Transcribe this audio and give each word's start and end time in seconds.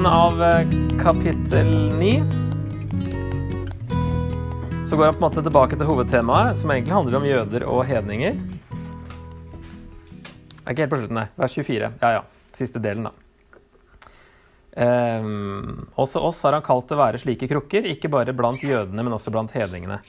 slutten 0.00 0.18
av 0.18 0.42
eh, 0.42 0.68
kapittel 1.02 1.92
9 1.98 2.24
så 4.84 4.96
går 4.96 5.04
han 5.04 5.14
på 5.14 5.18
en 5.18 5.22
måte 5.26 5.42
tilbake 5.42 5.76
til 5.76 5.86
hovedtemaet, 5.86 6.58
som 6.58 6.70
egentlig 6.72 6.94
handler 6.94 7.16
om 7.18 7.24
jøder 7.28 7.64
og 7.68 7.84
hedninger. 7.84 8.32
Det 8.32 8.38
er 10.64 10.70
ikke 10.72 10.82
helt 10.86 10.94
på 10.94 11.00
slutten, 11.02 11.18
nei. 11.20 11.26
Vers 11.36 11.52
24. 11.52 11.90
Ja, 12.00 12.08
ja. 12.16 12.22
Siste 12.56 12.80
delen, 12.80 13.04
da. 13.10 13.12
Um, 15.20 15.84
også 16.00 16.24
oss 16.24 16.40
har 16.48 16.56
han 16.56 16.64
kalt 16.64 16.88
til 16.88 16.96
å 16.96 17.02
være 17.02 17.20
slike 17.20 17.44
krukker, 17.50 17.84
ikke 17.92 18.08
bare 18.08 18.32
blant 18.32 18.64
jødene, 18.64 19.04
men 19.04 19.12
også 19.18 19.28
blant 19.34 19.52
hedningene. 19.52 20.00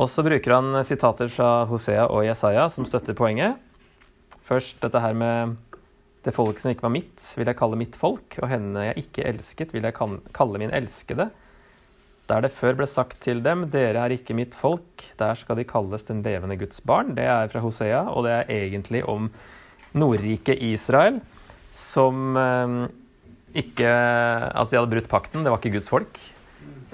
Og 0.00 0.08
så 0.08 0.24
bruker 0.24 0.56
han 0.56 0.80
sitater 0.80 1.28
fra 1.28 1.68
Hosea 1.68 2.08
og 2.08 2.24
Jesaja 2.24 2.72
som 2.72 2.88
støtter 2.88 3.12
poenget. 3.20 3.60
Først 4.48 4.80
dette 4.80 4.96
her 5.04 5.12
med 5.12 5.60
det 6.24 6.34
folket 6.34 6.64
som 6.64 6.72
ikke 6.72 6.86
var 6.86 6.94
mitt, 6.94 7.24
vil 7.36 7.48
jeg 7.50 7.58
kalle 7.58 7.78
mitt 7.78 7.96
folk, 8.00 8.36
og 8.40 8.48
henne 8.48 8.88
jeg 8.88 9.04
ikke 9.04 9.26
elsket, 9.28 9.74
vil 9.74 9.84
jeg 9.84 9.96
kalle 10.36 10.60
min 10.62 10.72
elskede. 10.74 11.28
Der 12.30 12.40
det 12.40 12.54
før 12.56 12.78
ble 12.78 12.88
sagt 12.88 13.18
til 13.24 13.42
dem, 13.44 13.66
dere 13.72 14.00
er 14.00 14.14
ikke 14.14 14.36
mitt 14.36 14.56
folk, 14.56 15.04
der 15.20 15.36
skal 15.36 15.58
de 15.60 15.66
kalles 15.68 16.06
den 16.08 16.22
levende 16.24 16.56
Guds 16.60 16.80
barn. 16.80 17.12
Det 17.18 17.26
er 17.28 17.50
fra 17.52 17.60
Hosea, 17.60 18.06
og 18.08 18.24
det 18.24 18.32
er 18.38 18.52
egentlig 18.54 19.04
om 19.04 19.28
Nordriket 19.94 20.62
Israel, 20.64 21.20
som 21.74 22.38
eh, 22.40 22.78
ikke 23.54 23.86
Altså, 23.86 24.72
de 24.72 24.80
hadde 24.80 24.94
brutt 24.96 25.10
pakten, 25.12 25.44
det 25.44 25.52
var 25.52 25.60
ikke 25.60 25.76
Guds 25.76 25.92
folk. 25.92 26.18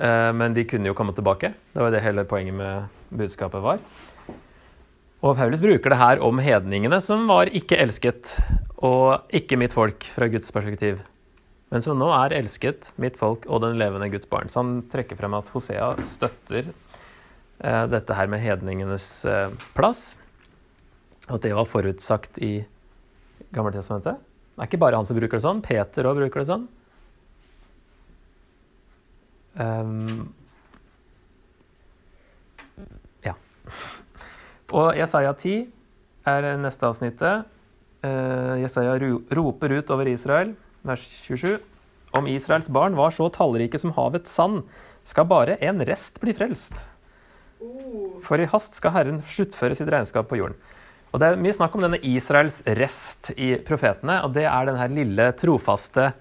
Eh, 0.01 0.31
men 0.35 0.57
de 0.57 0.67
kunne 0.69 0.91
jo 0.91 0.97
komme 0.99 1.15
tilbake. 1.17 1.55
Det 1.73 1.85
var 1.85 1.95
det 1.95 2.03
hele 2.05 2.27
poenget 2.29 2.57
med 2.57 2.91
budskapet 3.15 3.63
var. 3.63 3.79
Og 5.21 5.37
Paulus 5.37 5.61
bruker 5.61 5.93
det 5.93 6.01
her 6.01 6.23
om 6.25 6.41
hedningene, 6.41 6.97
som 7.05 7.27
var 7.29 7.51
ikke 7.53 7.77
elsket, 7.81 8.39
og 8.87 9.33
ikke 9.37 9.59
mitt 9.61 9.77
folk 9.77 10.07
fra 10.15 10.29
Guds 10.33 10.53
perspektiv 10.55 11.01
men 11.71 11.83
som 11.85 12.01
nå 12.01 12.09
er 12.11 12.35
elsket, 12.35 12.91
mitt 12.99 13.19
folk 13.19 13.45
og 13.47 13.63
den 13.63 13.77
levende 13.79 14.09
Guds 14.11 14.27
barn. 14.31 14.51
Så 14.51 14.59
han 14.59 14.81
trekker 14.91 15.19
frem 15.19 15.37
at 15.39 15.51
Hosea 15.55 15.93
støtter 16.11 16.67
eh, 16.67 17.85
dette 17.93 18.17
her 18.19 18.31
med 18.31 18.43
hedningenes 18.43 19.07
eh, 19.31 19.55
plass. 19.77 20.17
At 21.31 21.45
det 21.45 21.55
var 21.55 21.71
forutsagt 21.71 22.41
i 22.43 22.57
Gammeltestamentet. 23.55 24.19
Det 24.19 24.65
er 24.65 24.71
ikke 24.71 24.83
bare 24.83 24.99
han 24.99 25.07
som 25.07 25.19
bruker 25.19 25.39
det 25.39 25.47
sånn. 25.47 25.63
Peter 25.63 26.11
òg 26.11 26.19
bruker 26.19 26.43
det 26.43 26.51
sånn. 26.51 26.67
Um, 29.55 30.27
ja. 33.23 33.37
Og 34.75 34.99
Jesaja 34.99 35.33
10 35.39 35.65
er 36.35 36.51
neste 36.59 36.91
avsnittet. 36.91 37.47
Uh, 38.01 38.57
Jesaja 38.63 38.97
roper 39.37 39.75
ut 39.77 39.91
over 39.93 40.09
Israel 40.09 40.55
vers 40.83 41.03
27. 41.23 41.59
Om 42.11 42.27
Israels 42.27 42.69
barn 42.69 42.97
var 42.97 43.13
så 43.15 43.29
tallrike 43.33 43.79
som 43.79 43.93
havets 43.95 44.33
sand, 44.33 44.65
skal 45.05 45.29
bare 45.31 45.59
en 45.65 45.83
rest 45.87 46.21
bli 46.23 46.35
frelst. 46.37 46.87
For 48.25 48.41
i 48.41 48.49
hast 48.51 48.77
skal 48.79 48.95
Herren 48.95 49.21
sluttføre 49.29 49.77
sitt 49.79 49.91
regnskap 49.93 50.29
på 50.31 50.41
jorden. 50.41 50.57
Og 51.11 51.21
Det 51.21 51.27
er 51.27 51.41
mye 51.43 51.55
snakk 51.55 51.75
om 51.75 51.83
denne 51.83 51.99
Israels 52.07 52.61
rest 52.79 53.33
i 53.35 53.57
profetene, 53.67 54.21
og 54.25 54.35
det 54.35 54.47
er 54.47 54.69
denne 54.69 54.87
lille, 54.95 55.27
trofaste 55.35 56.13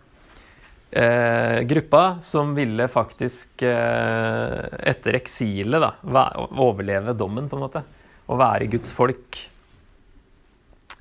eh, 0.89 1.59
gruppa 1.69 2.17
som 2.25 2.55
ville 2.57 2.87
faktisk, 2.89 3.61
eh, 3.61 4.65
etter 4.89 5.19
eksilet, 5.19 5.85
da, 5.85 6.25
overleve 6.49 7.13
dommen, 7.13 7.49
på 7.49 7.59
en 7.59 7.65
måte. 7.67 7.83
Og 8.29 8.41
være 8.41 8.69
Guds 8.73 8.91
folk 8.97 9.37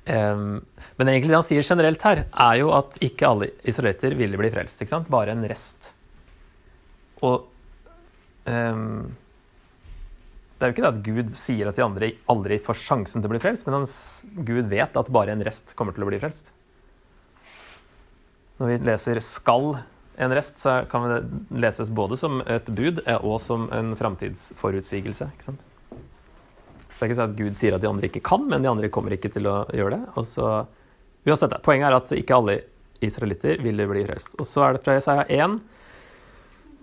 Um, 0.09 0.61
men 0.97 1.11
egentlig 1.11 1.29
det 1.29 1.37
han 1.37 1.45
sier 1.45 1.65
generelt 1.65 2.03
her, 2.07 2.23
er 2.25 2.59
jo 2.61 2.71
at 2.73 2.97
ikke 3.05 3.29
alle 3.29 3.51
israelitter 3.67 4.15
ville 4.17 4.39
bli 4.41 4.49
frelst. 4.53 4.81
ikke 4.81 4.95
sant? 4.95 5.09
Bare 5.11 5.35
en 5.35 5.45
rest. 5.49 5.91
Og 7.25 7.45
um, 8.49 9.11
Det 10.55 10.65
er 10.65 10.71
jo 10.71 10.75
ikke 10.75 10.85
det 10.85 10.91
at 10.91 11.03
Gud 11.05 11.35
sier 11.37 11.69
at 11.69 11.77
de 11.77 11.85
andre 11.85 12.11
aldri 12.31 12.57
får 12.63 12.81
sjansen 12.81 13.21
til 13.21 13.29
å 13.29 13.33
bli 13.35 13.43
frelst, 13.43 13.67
men 13.67 13.77
hans, 13.81 13.93
Gud 14.33 14.71
vet 14.71 14.97
at 14.97 15.13
bare 15.13 15.35
en 15.35 15.45
rest 15.45 15.75
kommer 15.79 15.95
til 15.95 16.03
å 16.03 16.09
bli 16.09 16.19
frelst. 16.19 16.49
Når 18.59 18.67
vi 18.67 18.77
leser 18.89 19.19
'skal 19.23 19.77
en 20.19 20.33
rest', 20.35 20.59
så 20.59 20.83
kan 20.89 21.07
det 21.07 21.59
leses 21.61 21.89
både 21.89 22.17
som 22.17 22.41
et 22.41 22.65
bud 22.65 22.99
og 23.07 23.39
som 23.39 23.69
en 23.71 23.95
framtidsforutsigelse. 23.95 25.31
ikke 25.31 25.45
sant? 25.45 25.68
Det 26.99 27.05
er 27.05 27.13
ikke 27.13 27.15
sånn 27.21 27.31
at 27.31 27.37
Gud 27.39 27.55
sier 27.55 27.75
at 27.77 27.83
de 27.83 27.87
andre 27.87 28.09
ikke 28.09 28.25
kan, 28.27 28.41
men 28.51 28.65
de 28.65 28.67
andre 28.67 28.89
kommer 28.91 29.13
ikke 29.15 29.31
til 29.31 29.47
å 29.47 29.61
gjøre 29.71 29.95
det. 29.95 30.13
Og 30.19 30.25
så, 30.27 30.49
uansett, 31.23 31.55
Poenget 31.63 31.87
er 31.87 31.95
at 31.95 32.11
ikke 32.17 32.35
alle 32.35 32.57
israelitter 32.99 33.61
ville 33.63 33.85
bli 33.87 34.03
frelst. 34.03 34.33
Og 34.35 34.43
så 34.43 34.65
er 34.65 34.75
det 34.75 34.83
fra 34.83 34.97
Jesaja 34.97 35.23
1, 35.31 35.55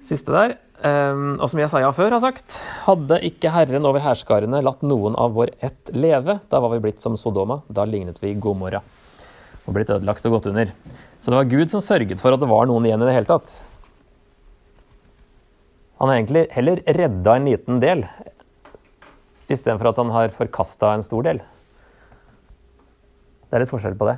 siste 0.09 0.33
der. 0.33 0.57
Um, 0.81 1.37
og 1.37 1.51
som 1.53 1.61
Jesaja 1.61 1.93
før 1.97 2.17
har 2.17 2.25
sagt, 2.25 2.57
hadde 2.87 3.21
ikke 3.29 3.53
Herren 3.53 3.89
over 3.89 4.01
hærskarene 4.05 4.63
latt 4.65 4.81
noen 4.85 5.17
av 5.21 5.37
vår 5.37 5.53
ett 5.65 5.93
leve, 5.93 6.39
da 6.49 6.61
var 6.65 6.73
vi 6.73 6.83
blitt 6.89 7.05
som 7.05 7.17
Sodoma, 7.21 7.61
da 7.69 7.85
lignet 7.89 8.21
vi 8.25 8.33
Gomorra 8.41 8.81
og 9.67 9.75
blitt 9.75 9.91
ødelagt 9.91 10.27
og 10.29 10.37
gått 10.37 10.49
under. 10.53 10.73
Så 11.21 11.33
det 11.33 11.41
var 11.41 11.51
Gud 11.51 11.73
som 11.73 11.83
sørget 11.85 12.23
for 12.23 12.33
at 12.33 12.41
det 12.43 12.49
var 12.49 12.69
noen 12.71 12.87
igjen 12.87 13.03
i 13.03 13.09
det 13.09 13.17
hele 13.17 13.29
tatt. 13.29 13.51
Han 16.01 16.11
har 16.11 16.19
egentlig 16.19 16.45
heller 16.53 16.83
redda 16.87 17.37
en 17.37 17.49
liten 17.51 17.81
del 17.83 18.05
istedenfor 19.49 19.91
at 19.91 20.01
han 20.03 20.13
har 20.15 20.35
forkasta 20.35 20.93
en 20.95 21.05
stor 21.07 21.27
del. 21.27 21.43
Det 23.47 23.55
er 23.57 23.63
litt 23.63 23.71
forskjell 23.71 23.97
på 23.99 24.09
det. 24.09 24.17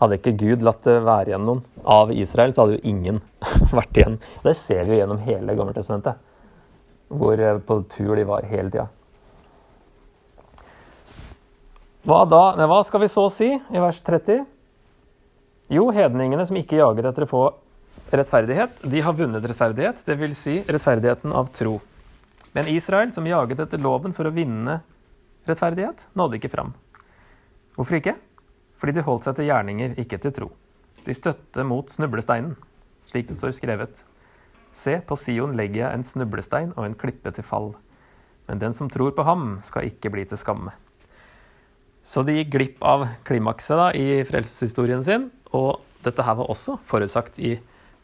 Hadde 0.00 0.16
ikke 0.16 0.36
Gud 0.40 0.62
latt 0.64 0.84
det 0.86 1.00
være 1.04 1.32
igjen 1.32 1.44
noen 1.44 1.64
av 1.84 2.12
Israel, 2.14 2.54
så 2.54 2.64
hadde 2.64 2.78
jo 2.78 2.88
ingen 2.88 3.18
vært 3.78 3.98
igjen. 4.00 4.16
Det 4.46 4.54
ser 4.56 4.86
vi 4.86 4.94
jo 4.94 5.00
gjennom 5.02 5.20
hele 5.26 5.56
Gammeltestamentet, 5.58 6.22
hvor 7.12 7.42
eh, 7.42 7.58
på 7.66 7.82
tur 7.92 8.14
de 8.16 8.24
var 8.28 8.48
hele 8.48 8.72
tida. 8.72 8.86
Hva 12.08 12.22
da? 12.24 12.44
Hva 12.64 12.80
skal 12.88 13.02
vi 13.02 13.10
så 13.12 13.26
si 13.34 13.50
i 13.52 13.82
vers 13.82 13.98
30? 14.06 14.46
Jo, 15.70 15.90
hedningene 15.94 16.46
som 16.48 16.56
ikke 16.56 16.78
jager 16.80 17.10
etter 17.10 17.26
å 17.26 17.30
få 17.30 17.42
rettferdighet, 18.10 18.80
de 18.90 19.02
har 19.04 19.14
vunnet 19.14 19.44
rettferdighet, 19.44 20.00
dvs. 20.06 20.38
Si 20.40 20.56
rettferdigheten 20.64 21.34
av 21.36 21.52
tro. 21.54 21.76
Men 22.56 22.68
Israel, 22.68 23.12
som 23.14 23.26
jaget 23.28 23.60
etter 23.62 23.82
loven 23.82 24.14
for 24.16 24.26
å 24.26 24.34
vinne 24.34 24.80
rettferdighet, 25.48 26.06
nådde 26.18 26.40
ikke 26.40 26.52
fram. 26.52 26.74
Hvorfor 27.76 28.00
ikke? 28.00 28.16
Fordi 28.80 28.96
de 28.96 29.04
holdt 29.06 29.26
seg 29.28 29.38
til 29.38 29.50
gjerninger, 29.50 29.94
ikke 30.00 30.18
til 30.22 30.34
tro. 30.34 30.50
De 31.06 31.14
støtte 31.16 31.64
mot 31.64 31.88
snublesteinen, 31.92 32.56
slik 33.10 33.28
det 33.28 33.38
står 33.38 33.54
skrevet. 33.56 34.02
Se, 34.76 34.98
på 35.02 35.16
Sion 35.18 35.56
legger 35.58 35.84
jeg 35.84 35.98
en 35.98 36.06
snublestein 36.06 36.74
og 36.76 36.86
en 36.86 36.98
klippe 36.98 37.32
til 37.34 37.46
fall. 37.46 37.72
Men 38.48 38.62
den 38.62 38.74
som 38.74 38.90
tror 38.90 39.12
på 39.14 39.26
ham, 39.26 39.58
skal 39.66 39.88
ikke 39.88 40.12
bli 40.12 40.24
til 40.28 40.40
skamme. 40.40 40.74
Så 42.02 42.24
de 42.26 42.34
gikk 42.38 42.52
glipp 42.54 42.84
av 42.86 43.06
klimakset 43.28 43.78
da, 43.78 43.90
i 43.94 44.22
frelseshistorien 44.26 45.04
sin. 45.06 45.28
Og 45.54 45.80
dette 46.04 46.24
her 46.24 46.38
var 46.38 46.50
også 46.50 46.78
forutsagt 46.88 47.38
i 47.38 47.58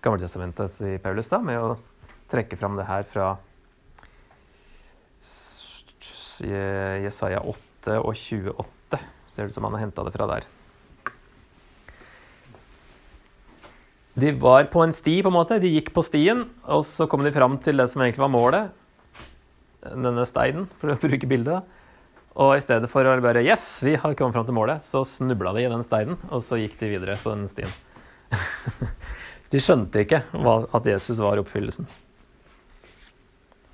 Gammeltestamentet 0.04 0.76
i 0.86 0.96
Paulus, 1.02 1.30
da, 1.32 1.40
med 1.42 1.58
å 1.58 1.76
trekke 2.30 2.58
fram 2.60 2.76
det 2.78 2.86
her 2.86 3.06
fra 3.10 3.32
Jesaja 6.44 7.40
8 7.40 7.98
og 8.02 8.12
28. 8.14 9.00
Ser 9.30 9.48
ut 9.48 9.56
som 9.56 9.66
han 9.66 9.76
har 9.76 9.86
henta 9.86 10.04
det 10.06 10.14
fra 10.14 10.28
der. 10.30 10.46
De 14.16 14.32
var 14.40 14.64
på 14.72 14.80
en 14.80 14.94
sti, 14.96 15.18
på 15.22 15.28
en 15.28 15.36
måte. 15.36 15.58
De 15.60 15.74
gikk 15.74 15.90
på 15.96 16.04
stien, 16.04 16.46
og 16.64 16.86
så 16.88 17.04
kom 17.10 17.24
de 17.24 17.34
fram 17.34 17.58
til 17.60 17.76
det 17.76 17.88
som 17.92 18.04
egentlig 18.04 18.24
var 18.24 18.32
målet. 18.32 18.70
Denne 19.86 20.24
steinen, 20.28 20.70
for 20.80 20.94
å 20.94 21.00
bruke 21.02 21.28
bildet. 21.28 21.74
Og 22.36 22.54
i 22.56 22.64
stedet 22.64 22.88
for 22.92 23.08
å 23.08 23.18
bare 23.24 23.44
Yes, 23.44 23.64
vi 23.84 23.94
har 23.96 24.16
kommet 24.16 24.36
fram 24.36 24.48
til 24.48 24.56
målet, 24.56 24.84
så 24.84 25.04
snubla 25.08 25.52
de 25.56 25.66
i 25.66 25.70
den 25.72 25.84
steinen, 25.84 26.18
og 26.30 26.44
så 26.44 26.60
gikk 26.60 26.78
de 26.80 26.94
videre 26.96 27.18
på 27.20 27.32
den 27.32 27.46
stien. 27.52 27.72
de 29.52 29.62
skjønte 29.62 30.04
ikke 30.04 30.24
at 30.34 30.90
Jesus 30.90 31.20
var 31.22 31.40
oppfyllelsen 31.40 31.88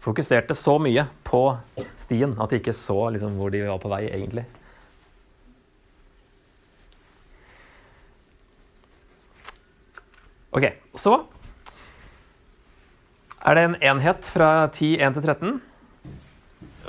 fokuserte 0.03 0.55
så 0.59 0.79
mye 0.83 1.07
på 1.27 1.45
stien 2.01 2.35
at 2.41 2.51
de 2.51 2.59
ikke 2.59 2.75
så 2.75 3.07
liksom, 3.15 3.37
hvor 3.39 3.53
de 3.55 3.63
var 3.69 3.79
på 3.83 3.91
vei, 3.93 4.05
egentlig. 4.11 4.45
Ok, 10.53 10.67
så 11.01 11.23
er 13.43 13.57
det 13.57 13.63
en 13.65 13.79
enhet 13.95 14.27
fra 14.29 14.67
10.1 14.69 15.15
til 15.17 15.23
13. 15.23 15.55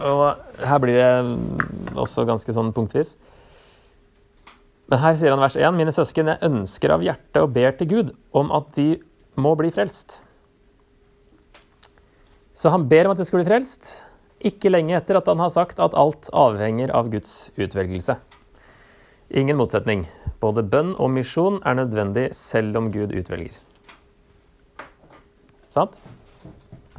Og 0.04 0.26
her 0.68 0.82
blir 0.84 1.00
det 1.00 1.96
også 1.96 2.26
ganske 2.28 2.54
sånn 2.54 2.74
punktvis. 2.76 3.16
Men 4.92 5.00
her 5.00 5.16
sier 5.18 5.32
han 5.34 5.42
vers 5.42 5.56
1.: 5.56 5.72
Mine 5.78 5.94
søsken, 5.96 6.34
jeg 6.34 6.44
ønsker 6.50 6.94
av 6.98 7.06
hjertet 7.06 7.40
og 7.42 7.54
ber 7.56 7.72
til 7.78 7.90
Gud 7.90 8.14
om 8.36 8.52
at 8.52 8.74
de 8.76 8.98
må 9.40 9.56
bli 9.58 9.72
frelst. 9.74 10.20
Så 12.54 12.70
han 12.70 12.86
ber 12.90 13.08
om 13.08 13.16
at 13.16 13.22
de 13.22 13.26
skulle 13.26 13.44
bli 13.44 13.50
frelst, 13.50 13.96
ikke 14.44 14.70
lenge 14.70 14.96
etter 14.98 15.18
at 15.18 15.30
han 15.30 15.42
har 15.42 15.52
sagt 15.54 15.80
at 15.82 15.96
alt 15.98 16.30
avhenger 16.38 16.94
av 16.94 17.10
Guds 17.14 17.50
utvelgelse. 17.58 18.18
Ingen 19.34 19.58
motsetning. 19.58 20.06
Både 20.44 20.66
bønn 20.68 20.94
og 21.02 21.10
misjon 21.16 21.62
er 21.66 21.80
nødvendig 21.80 22.28
selv 22.38 22.78
om 22.78 22.92
Gud 22.94 23.16
utvelger. 23.16 23.56
Sant? 25.74 26.04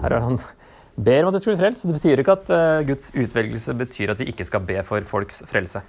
Her 0.01 0.17
er 0.17 0.25
han 0.25 0.41
ber 0.97 1.23
om 1.23 1.31
at 1.31 1.37
det 1.37 1.43
skulle 1.45 1.57
bli 1.57 1.63
frelst. 1.63 1.87
Det 1.87 1.99
betyr 1.99 2.23
ikke 2.23 2.35
at 2.35 2.51
uh, 2.51 2.87
Guds 2.89 3.13
utvelgelse 3.15 3.77
betyr 3.79 4.15
at 4.15 4.23
vi 4.23 4.31
ikke 4.33 4.47
skal 4.49 4.65
be 4.67 4.81
for 4.87 5.07
folks 5.07 5.43
frelse. 5.51 5.85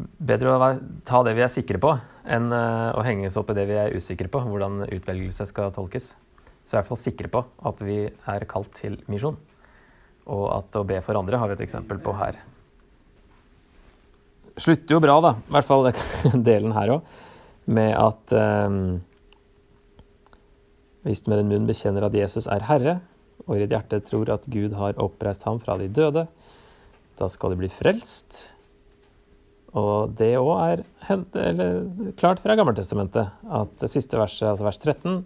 Bedre 0.00 0.54
å 0.54 0.68
ta 1.04 1.20
det 1.26 1.34
vi 1.36 1.44
er 1.44 1.52
sikre 1.52 1.80
på, 1.82 1.92
enn 2.24 2.48
uh, 2.54 2.96
å 2.96 3.04
henge 3.04 3.28
oss 3.28 3.36
opp 3.40 3.50
i 3.52 3.56
det 3.58 3.66
vi 3.68 3.76
er 3.76 3.96
usikre 3.96 4.30
på, 4.32 4.40
hvordan 4.46 4.86
utvelgelse 4.86 5.46
skal 5.50 5.74
tolkes. 5.74 6.12
Så 6.64 6.74
i 6.74 6.78
hvert 6.78 6.88
fall 6.88 7.00
sikre 7.02 7.28
på 7.28 7.42
at 7.68 7.82
vi 7.84 7.98
er 8.08 8.46
kalt 8.48 8.72
til 8.78 8.96
misjon. 9.12 9.36
Og 10.32 10.46
at 10.54 10.78
å 10.78 10.86
be 10.88 11.00
for 11.04 11.18
andre 11.18 11.40
har 11.40 11.50
vi 11.50 11.58
et 11.58 11.64
eksempel 11.66 12.00
på 12.02 12.14
her. 12.16 12.38
Slutter 14.56 14.96
jo 14.96 15.02
bra, 15.02 15.18
da, 15.24 15.34
i 15.40 15.56
hvert 15.56 15.68
fall 15.68 15.90
delen 16.50 16.74
her 16.76 16.96
òg, 16.96 17.14
med 17.72 17.92
at 17.96 18.34
um, 18.36 19.00
hvis 21.02 21.24
du 21.24 21.32
med 21.32 21.42
din 21.42 21.50
munn 21.50 21.68
bekjenner 21.68 22.06
at 22.06 22.14
Jesus 22.14 22.46
er 22.50 22.64
Herre, 22.68 23.00
og 23.46 23.56
i 23.56 23.64
ditt 23.64 23.74
hjerte 23.74 24.00
tror 24.06 24.30
at 24.30 24.46
Gud 24.50 24.76
har 24.78 24.98
oppreist 25.02 25.44
ham 25.48 25.58
fra 25.62 25.74
de 25.80 25.88
døde, 25.90 26.28
da 27.18 27.28
skal 27.30 27.52
du 27.52 27.60
bli 27.60 27.70
frelst. 27.72 28.44
Og 29.78 30.12
det 30.18 30.34
òg 30.36 30.52
er 30.60 30.82
klart 32.20 32.42
fra 32.44 32.56
Gammeltestamentet, 32.58 33.32
at 33.48 33.72
det 33.80 33.90
siste 33.92 34.18
verset, 34.20 34.50
altså 34.50 34.66
vers 34.66 34.80
13, 34.82 35.22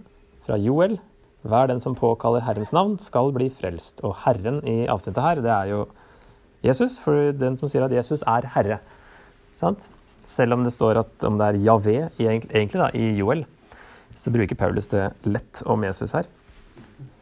fra 0.46 0.58
Joel 0.62 1.00
Hver 1.46 1.68
den 1.70 1.78
som 1.82 1.94
påkaller 1.94 2.42
Herrens 2.42 2.72
navn, 2.74 2.96
skal 2.98 3.32
bli 3.34 3.46
frelst. 3.54 4.00
Og 4.06 4.16
Herren 4.24 4.60
i 4.66 4.86
avsnittet 4.90 5.22
her, 5.22 5.42
det 5.42 5.52
er 5.52 5.68
jo 5.70 5.84
Jesus, 6.64 6.96
for 6.98 7.30
den 7.36 7.58
som 7.58 7.70
sier 7.70 7.84
at 7.86 7.94
Jesus 7.94 8.24
er 8.26 8.48
Herre. 8.54 8.80
Sant? 9.60 9.86
Selv 10.26 10.56
om 10.56 10.64
det 10.66 10.72
står 10.74 10.98
at 11.04 11.26
om 11.26 11.36
det 11.38 11.46
er 11.46 11.60
Javé 11.62 11.96
egentlig 12.18 12.80
da, 12.80 12.88
i 12.94 13.12
Joel, 13.18 13.44
så 14.16 14.32
bruker 14.34 14.58
Paulus 14.58 14.90
det 14.90 15.10
lett 15.28 15.62
om 15.66 15.84
Jesus 15.86 16.16
her. 16.16 16.26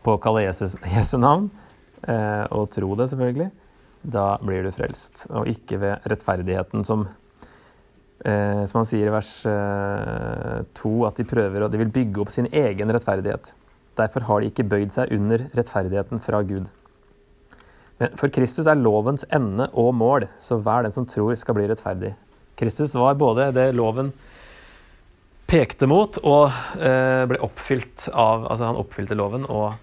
Påkalle 0.07 0.47
Jesus 0.47 0.77
Jesu 0.95 1.19
navn, 1.21 1.51
eh, 2.09 2.45
og 2.49 2.71
tro 2.73 2.95
det, 2.97 3.11
selvfølgelig. 3.13 3.51
Da 4.05 4.35
blir 4.45 4.67
du 4.67 4.73
frelst. 4.75 5.27
Og 5.33 5.49
ikke 5.49 5.81
ved 5.81 6.09
rettferdigheten 6.11 6.85
som 6.85 7.07
eh, 8.25 8.63
som 8.69 8.81
han 8.81 8.89
sier 8.89 9.09
i 9.09 9.15
vers 9.15 9.33
eh, 9.49 10.63
2, 10.77 10.95
at 11.09 11.21
de 11.21 11.29
prøver 11.29 11.65
og 11.65 11.73
de 11.73 11.81
vil 11.81 11.93
bygge 11.93 12.25
opp 12.25 12.33
sin 12.35 12.49
egen 12.53 12.93
rettferdighet. 12.93 13.55
Derfor 13.99 14.27
har 14.29 14.41
de 14.41 14.51
ikke 14.51 14.67
bøyd 14.67 14.93
seg 14.95 15.13
under 15.15 15.47
rettferdigheten 15.55 16.23
fra 16.25 16.43
Gud. 16.47 16.71
Men 18.03 18.15
for 18.19 18.33
Kristus 18.35 18.67
er 18.67 18.81
lovens 18.81 19.25
ende 19.33 19.69
og 19.79 19.93
mål, 19.95 20.27
så 20.43 20.59
hver 20.59 20.85
den 20.85 20.95
som 20.95 21.07
tror, 21.07 21.35
skal 21.39 21.57
bli 21.57 21.69
rettferdig. 21.71 22.15
Kristus 22.59 22.95
var 22.99 23.17
både 23.19 23.51
det 23.55 23.69
loven 23.75 24.13
pekte 25.51 25.87
mot, 25.91 26.19
og 26.27 26.49
eh, 26.81 27.25
ble 27.31 27.39
oppfylt 27.45 28.09
av 28.11 28.49
Altså, 28.49 28.67
han 28.67 28.81
oppfylte 28.81 29.19
loven, 29.19 29.47
og 29.47 29.75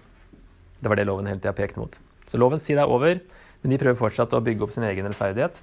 det 0.82 0.90
var 0.90 0.98
det 0.98 1.06
loven 1.08 1.30
hele 1.30 1.40
tida 1.40 1.54
pekte 1.56 1.80
mot. 1.80 1.96
Så 2.28 2.40
lovens 2.40 2.66
tid 2.66 2.80
er 2.80 2.90
over, 2.90 3.20
men 3.62 3.72
de 3.72 3.78
prøver 3.78 3.98
fortsatt 3.98 4.34
å 4.34 4.42
bygge 4.42 4.66
opp 4.66 4.74
sin 4.74 4.86
egen 4.86 5.06
rettferdighet. 5.06 5.60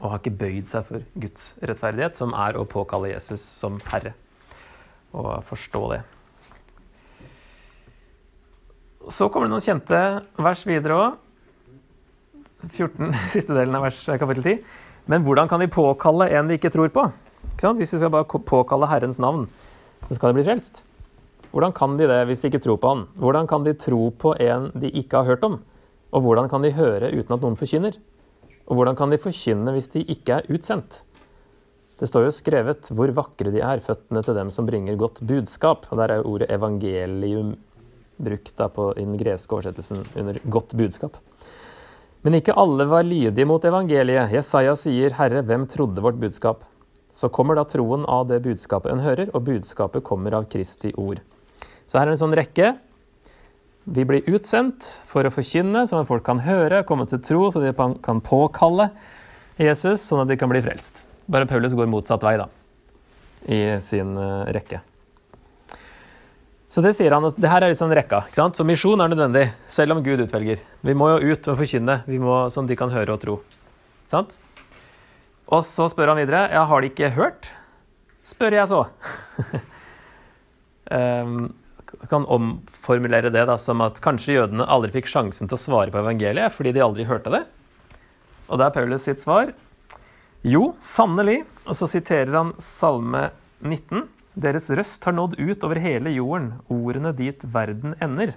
Og 0.00 0.08
har 0.10 0.18
ikke 0.18 0.34
bøyd 0.40 0.66
seg 0.70 0.86
for 0.88 1.04
Guds 1.22 1.52
rettferdighet, 1.62 2.18
som 2.18 2.34
er 2.34 2.58
å 2.58 2.66
påkalle 2.66 3.12
Jesus 3.12 3.44
som 3.44 3.78
Herre. 3.92 4.14
Og 5.14 5.44
forstå 5.46 5.82
det. 5.92 6.00
Så 9.10 9.28
kommer 9.30 9.46
det 9.46 9.54
noen 9.54 9.64
kjente 9.64 10.00
vers 10.42 10.62
videre 10.66 10.98
òg. 10.98 11.18
14, 12.72 13.10
siste 13.34 13.54
delen 13.54 13.74
av 13.78 13.86
vers 13.86 13.98
kapittel 14.06 14.46
10. 14.46 14.62
Men 15.10 15.26
hvordan 15.26 15.50
kan 15.50 15.62
de 15.62 15.70
påkalle 15.70 16.30
en 16.30 16.50
de 16.50 16.58
ikke 16.58 16.70
tror 16.74 16.90
på? 16.94 17.08
Ikke 17.52 17.74
hvis 17.78 17.94
de 17.94 18.00
skal 18.00 18.12
bare 18.14 18.26
påkalle 18.26 18.88
Herrens 18.90 19.18
navn, 19.22 19.48
så 20.06 20.16
skal 20.16 20.30
de 20.30 20.40
bli 20.40 20.46
frelst. 20.46 20.84
Hvordan 21.52 21.74
kan 21.76 21.98
de 21.98 22.06
det 22.08 22.22
hvis 22.26 22.40
de 22.40 22.48
ikke 22.48 22.62
tror 22.64 22.78
på 22.80 22.94
Han? 22.94 23.04
Hvordan 23.20 23.46
kan 23.50 23.66
de 23.66 23.74
tro 23.76 24.08
på 24.10 24.32
en 24.40 24.70
de 24.74 24.90
ikke 25.02 25.20
har 25.20 25.34
hørt 25.34 25.44
om? 25.46 25.58
Og 26.12 26.24
hvordan 26.24 26.50
kan 26.52 26.64
de 26.64 26.74
høre 26.76 27.10
uten 27.12 27.34
at 27.34 27.40
noen 27.42 27.56
forkynner? 27.56 27.96
Og 28.68 28.76
hvordan 28.76 28.96
kan 28.98 29.12
de 29.12 29.20
forkynne 29.20 29.74
hvis 29.74 29.90
de 29.94 30.04
ikke 30.12 30.38
er 30.38 30.52
utsendt? 30.52 31.02
Det 32.00 32.08
står 32.10 32.26
jo 32.26 32.34
skrevet 32.34 32.88
hvor 32.90 33.12
vakre 33.14 33.52
de 33.54 33.60
er, 33.62 33.82
føttene 33.84 34.22
til 34.26 34.36
dem 34.36 34.50
som 34.50 34.66
bringer 34.66 34.98
godt 34.98 35.20
budskap. 35.26 35.86
Og 35.90 36.00
der 36.00 36.10
er 36.10 36.20
jo 36.20 36.34
ordet 36.34 36.50
evangelium 36.50 37.54
brukt 38.22 38.56
da 38.58 38.68
på, 38.72 38.90
i 38.96 39.04
den 39.04 39.18
greske 39.20 39.54
oversettelsen 39.54 40.02
under 40.18 40.40
godt 40.50 40.74
budskap. 40.78 41.16
Men 42.22 42.38
ikke 42.38 42.54
alle 42.58 42.86
var 42.90 43.06
lydige 43.06 43.46
mot 43.48 43.64
evangeliet. 43.64 44.30
Jesaja 44.30 44.76
sier, 44.78 45.10
'Herre, 45.10 45.42
hvem 45.42 45.66
trodde 45.66 46.02
vårt 46.02 46.20
budskap?' 46.20 46.64
Så 47.12 47.28
kommer 47.28 47.54
da 47.54 47.64
troen 47.64 48.06
av 48.08 48.28
det 48.28 48.42
budskapet 48.42 48.92
en 48.92 49.04
hører, 49.04 49.28
og 49.34 49.44
budskapet 49.44 50.02
kommer 50.02 50.32
av 50.32 50.46
Kristi 50.48 50.94
ord. 50.96 51.20
Så 51.86 51.98
her 51.98 52.06
er 52.06 52.14
en 52.14 52.22
sånn 52.22 52.36
rekke. 52.36 52.78
Vi 53.84 54.04
blir 54.06 54.28
utsendt 54.30 54.86
for 55.10 55.26
å 55.26 55.32
forkynne, 55.34 55.82
sånn 55.90 56.04
at 56.04 56.10
folk 56.10 56.22
kan 56.26 56.42
høre, 56.44 56.84
komme 56.86 57.08
til 57.10 57.18
tro, 57.24 57.48
så 57.50 57.62
de 57.64 57.72
kan 57.74 58.22
påkalle 58.22 58.92
Jesus, 59.58 60.04
sånn 60.06 60.22
at 60.22 60.30
de 60.30 60.38
kan 60.38 60.50
bli 60.52 60.62
frelst. 60.62 61.02
Bare 61.30 61.48
Paulus 61.50 61.74
går 61.74 61.90
motsatt 61.90 62.22
vei, 62.22 62.36
da, 62.38 62.46
i 63.50 63.60
sin 63.82 64.14
eh, 64.18 64.52
rekke. 64.54 64.80
Så 66.72 66.80
det 66.80 66.94
sier 66.96 67.12
han, 67.12 67.26
det 67.26 67.50
her 67.50 67.66
er 67.66 67.74
liksom 67.74 67.90
rekka. 67.92 68.22
ikke 68.30 68.38
sant? 68.38 68.56
Så 68.56 68.64
misjon 68.64 69.02
er 69.02 69.10
nødvendig, 69.12 69.48
selv 69.68 69.92
om 69.92 69.98
Gud 70.06 70.22
utvelger. 70.24 70.62
Vi 70.80 70.94
må 70.96 71.10
jo 71.12 71.34
ut 71.34 71.48
og 71.52 71.58
forkynne, 71.58 71.98
vi 72.08 72.20
må, 72.22 72.46
sånn 72.54 72.70
de 72.70 72.78
kan 72.80 72.92
høre 72.94 73.12
og 73.12 73.20
tro. 73.20 73.34
Sant? 74.08 74.38
Og 75.52 75.66
så 75.68 75.90
spør 75.92 76.14
han 76.14 76.22
videre 76.22 76.46
ja, 76.54 76.62
har 76.70 76.80
de 76.80 76.88
ikke 76.88 77.10
hørt? 77.12 77.50
Spør 78.24 78.56
jeg 78.56 78.70
så. 78.70 78.86
um, 80.88 81.50
kan 82.10 82.24
omformulere 82.26 83.30
det 83.30 83.44
da, 83.48 83.56
som 83.60 83.82
at 83.84 84.00
kanskje 84.02 84.38
jødene 84.38 84.66
aldri 84.66 84.92
fikk 84.96 85.10
sjansen 85.10 85.50
til 85.50 85.58
å 85.58 85.62
svare 85.62 85.92
på 85.94 86.00
evangeliet 86.02 86.54
fordi 86.54 86.72
de 86.74 86.82
aldri 86.84 87.06
hørte 87.08 87.32
det. 87.34 87.42
Og 88.50 88.58
det 88.58 88.66
er 88.66 88.74
Paulus 88.74 89.06
sitt 89.06 89.22
svar. 89.22 89.52
Jo, 90.42 90.72
sannelig. 90.82 91.42
Og 91.62 91.78
så 91.78 91.86
siterer 91.90 92.34
han 92.34 92.54
Salme 92.62 93.28
19. 93.62 94.08
Deres 94.42 94.70
røst 94.74 95.04
har 95.06 95.14
nådd 95.14 95.36
ut 95.38 95.66
over 95.66 95.78
hele 95.82 96.10
jorden, 96.16 96.54
ordene 96.72 97.12
dit 97.14 97.44
verden 97.52 97.94
ender. 98.02 98.32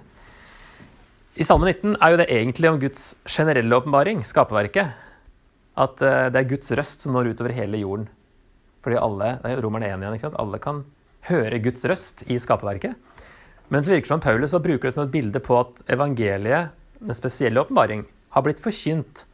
I 1.36 1.44
Salme 1.44 1.68
19 1.68 1.98
er 2.00 2.12
jo 2.12 2.20
det 2.20 2.28
egentlig 2.32 2.70
om 2.70 2.78
Guds 2.80 3.08
generelle 3.28 3.80
åpenbaring, 3.80 4.22
skaperverket. 4.24 4.94
At 5.76 6.00
uh, 6.00 6.28
det 6.32 6.40
er 6.40 6.48
Guds 6.54 6.70
røst 6.72 7.02
som 7.04 7.16
når 7.16 7.32
ut 7.32 7.42
over 7.42 7.52
hele 7.52 7.80
jorden. 7.82 8.06
Fordi 8.86 9.00
alle 9.02 9.32
det 9.42 9.50
er 9.50 9.60
romerne 9.64 9.90
1 9.90 9.98
igjen, 9.98 10.16
ikke 10.16 10.28
sant? 10.28 10.38
alle 10.40 10.62
kan 10.62 10.84
høre 11.26 11.58
Guds 11.64 11.84
røst 11.90 12.22
i 12.30 12.38
skaperverket. 12.40 12.94
Men 13.68 13.84
så 13.84 13.90
virker 13.90 14.12
som 14.12 14.22
Paulus 14.22 14.52
så 14.54 14.62
bruker 14.62 14.88
det 14.88 14.94
som 14.94 15.04
et 15.04 15.14
bilde 15.14 15.42
på 15.42 15.58
at 15.58 15.82
evangeliet, 15.90 16.74
den 17.00 17.18
spesielle 17.18 17.60
åpenbaring, 17.60 18.04
har 18.30 18.44
blitt 18.46 18.62
forkynt 18.62 19.24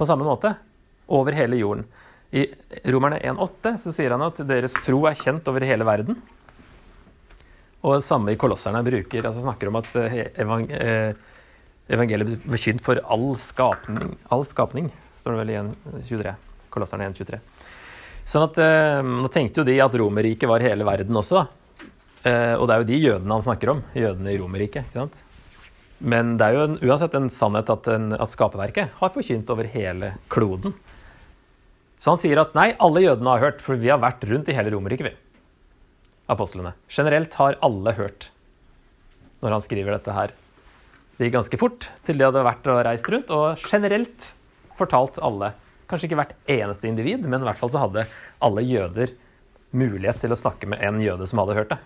på 0.00 0.06
samme 0.08 0.24
måte 0.24 0.54
over 1.10 1.36
hele 1.36 1.58
jorden. 1.60 1.84
I 2.30 2.46
Romerne 2.88 3.18
1,8 3.18 3.74
så 3.82 3.92
sier 3.92 4.14
han 4.14 4.22
at 4.24 4.38
deres 4.46 4.76
tro 4.84 5.02
er 5.10 5.18
kjent 5.18 5.48
over 5.50 5.66
hele 5.66 5.84
verden. 5.86 6.16
Og 7.80 7.96
det 7.96 8.06
samme 8.06 8.32
i 8.32 8.38
Kolosserne 8.40 8.84
bruker, 8.86 9.24
altså 9.24 9.42
snakker 9.42 9.70
om 9.70 9.80
at 9.80 9.94
eh, 9.98 10.18
eh, 10.30 11.12
evangeliet 11.90 12.28
blir 12.28 12.56
forkynt 12.56 12.84
for 12.84 13.00
all 13.08 13.32
skapning, 13.40 14.14
all 14.32 14.44
skapning, 14.48 14.90
står 15.20 15.34
det 15.34 15.42
vel 15.42 15.52
i 15.52 15.60
1.23. 15.60 16.34
Kolosserne 16.70 17.08
1,23. 17.10 17.40
Sånn 18.30 18.46
at, 18.46 18.60
eh, 18.62 19.00
Nå 19.02 19.30
tenkte 19.32 19.62
jo 19.62 19.68
de 19.68 19.80
at 19.82 19.96
Romerriket 19.98 20.48
var 20.48 20.64
hele 20.64 20.86
verden 20.86 21.16
også. 21.18 21.42
da. 21.42 21.59
Og 22.20 22.64
det 22.68 22.74
er 22.74 22.82
jo 22.82 22.88
de 22.88 22.98
jødene 23.00 23.36
han 23.38 23.44
snakker 23.46 23.70
om. 23.72 23.78
Jødene 23.96 24.34
i 24.34 24.38
Romerriket. 24.40 24.96
Men 26.00 26.34
det 26.40 26.46
er 26.46 26.56
jo 26.56 26.64
en, 26.66 26.78
uansett 26.84 27.14
en 27.16 27.30
sannhet 27.32 27.70
at, 27.72 27.88
en, 27.92 28.10
at 28.16 28.32
skaperverket 28.32 28.96
har 28.98 29.12
forkynt 29.14 29.52
over 29.52 29.68
hele 29.68 30.14
kloden. 30.32 30.74
Så 32.00 32.14
han 32.14 32.20
sier 32.20 32.40
at 32.40 32.54
nei, 32.56 32.70
alle 32.80 33.02
jødene 33.04 33.34
har 33.34 33.42
hørt, 33.44 33.64
for 33.64 33.80
vi 33.80 33.90
har 33.92 34.00
vært 34.00 34.24
rundt 34.28 34.48
i 34.48 34.56
hele 34.56 34.72
Romerriket, 34.72 35.10
vi. 35.10 35.16
Apostlene. 36.32 36.72
Generelt 36.92 37.34
har 37.36 37.58
alle 37.64 37.92
hørt 37.98 38.30
når 39.40 39.56
han 39.56 39.64
skriver 39.64 39.96
dette 39.96 40.14
her. 40.14 40.32
Det 41.16 41.28
gikk 41.28 41.36
ganske 41.36 41.60
fort 41.60 41.88
til 42.08 42.16
de 42.16 42.24
hadde 42.24 42.44
vært 42.44 42.68
og 42.72 42.80
reist 42.86 43.08
rundt, 43.12 43.32
og 43.32 43.60
generelt 43.68 44.30
fortalt 44.78 45.20
alle. 45.24 45.52
Kanskje 45.90 46.08
ikke 46.08 46.20
hvert 46.22 46.36
eneste 46.48 46.88
individ, 46.88 47.26
men 47.28 47.42
i 47.42 47.48
hvert 47.48 47.60
fall 47.60 47.72
så 47.72 47.82
hadde 47.82 48.06
alle 48.40 48.64
jøder 48.64 49.12
mulighet 49.76 50.22
til 50.22 50.32
å 50.32 50.38
snakke 50.38 50.68
med 50.70 50.80
en 50.84 51.00
jøde 51.04 51.28
som 51.28 51.42
hadde 51.42 51.58
hørt 51.58 51.74
det. 51.74 51.80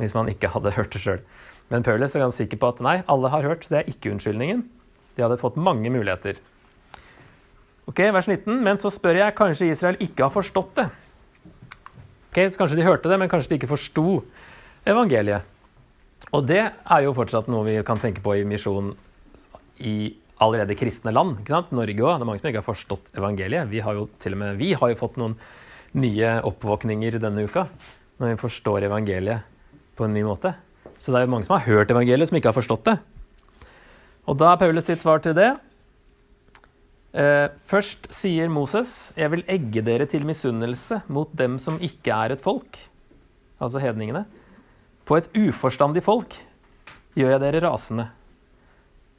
Hvis 0.00 0.14
man 0.16 0.28
ikke 0.28 0.50
hadde 0.52 0.74
hørt 0.76 0.92
det 0.92 1.02
sjøl. 1.02 1.22
Men 1.72 1.82
Paulus 1.86 2.14
er 2.14 2.22
ganske 2.22 2.44
sikker 2.44 2.60
på 2.62 2.68
at 2.74 2.82
nei, 2.84 2.98
alle 3.10 3.30
har 3.32 3.46
hørt. 3.46 3.66
Det 3.70 3.80
er 3.80 3.88
ikke 3.90 4.12
unnskyldningen. 4.12 4.66
De 5.16 5.24
hadde 5.24 5.40
fått 5.40 5.56
mange 5.58 5.90
muligheter. 5.90 6.38
Ok, 7.90 8.02
Vers 8.14 8.28
19. 8.28 8.60
Men 8.62 8.78
så 8.82 8.92
spør 8.92 9.18
jeg, 9.22 9.36
kanskje 9.38 9.70
Israel 9.72 9.98
ikke 10.02 10.26
har 10.26 10.34
forstått 10.34 10.76
det? 10.78 10.86
Ok, 12.30 12.40
så 12.52 12.60
Kanskje 12.60 12.78
de 12.78 12.86
hørte 12.86 13.10
det, 13.10 13.18
men 13.18 13.30
kanskje 13.32 13.54
de 13.54 13.58
ikke 13.60 13.72
forsto 13.72 14.20
evangeliet. 14.86 15.46
Og 16.34 16.46
det 16.46 16.62
er 16.68 17.02
jo 17.04 17.14
fortsatt 17.16 17.48
noe 17.50 17.66
vi 17.66 17.76
kan 17.86 18.00
tenke 18.02 18.22
på 18.24 18.34
i 18.36 18.46
misjon 18.48 18.92
i 19.80 20.14
allerede 20.42 20.76
kristne 20.76 21.14
land. 21.14 21.40
ikke 21.40 21.54
sant? 21.54 21.72
Norge 21.72 22.02
òg. 22.02 22.18
Det 22.18 22.26
er 22.26 22.28
mange 22.28 22.42
som 22.42 22.50
ikke 22.50 22.62
har 22.62 22.68
forstått 22.68 23.10
evangeliet. 23.16 23.70
Vi 23.72 23.80
har 23.80 23.96
jo 23.96 24.08
til 24.20 24.36
og 24.36 24.42
med 24.42 24.60
vi 24.60 24.72
har 24.76 24.92
jo 24.92 25.00
fått 25.00 25.18
noen 25.20 25.36
nye 25.96 26.36
oppvåkninger 26.44 27.18
denne 27.22 27.46
uka. 27.48 27.68
når 28.18 28.32
vi 28.32 28.40
forstår 28.40 28.86
evangeliet 28.88 29.55
på 29.96 30.06
en 30.06 30.14
ny 30.14 30.22
måte. 30.26 30.54
Så 30.96 31.12
det 31.12 31.20
er 31.20 31.26
jo 31.26 31.32
mange 31.34 31.48
som 31.48 31.56
har 31.56 31.66
hørt 31.66 31.92
evangeliet, 31.92 32.30
som 32.30 32.38
ikke 32.38 32.52
har 32.52 32.56
forstått 32.56 32.86
det. 32.88 32.96
Og 34.26 34.38
da 34.40 34.52
er 34.52 34.60
Paulus 34.60 34.88
sitt 34.88 35.02
svar 35.04 35.20
til 35.22 35.36
det 35.38 35.52
eh, 37.14 37.46
Først 37.70 38.08
sier 38.14 38.50
Moses, 38.50 39.12
'Jeg 39.16 39.30
vil 39.32 39.44
egge 39.46 39.84
dere 39.86 40.06
til 40.10 40.26
misunnelse 40.26 41.02
mot 41.08 41.30
dem 41.36 41.58
som 41.62 41.78
ikke 41.78 42.10
er 42.10 42.34
et 42.34 42.42
folk', 42.42 42.78
altså 43.60 43.78
hedningene. 43.78 44.26
På 45.06 45.16
et 45.16 45.30
uforstandig 45.36 46.02
folk 46.02 46.34
gjør 47.14 47.36
jeg 47.36 47.44
dere 47.44 47.62
rasende. 47.68 48.08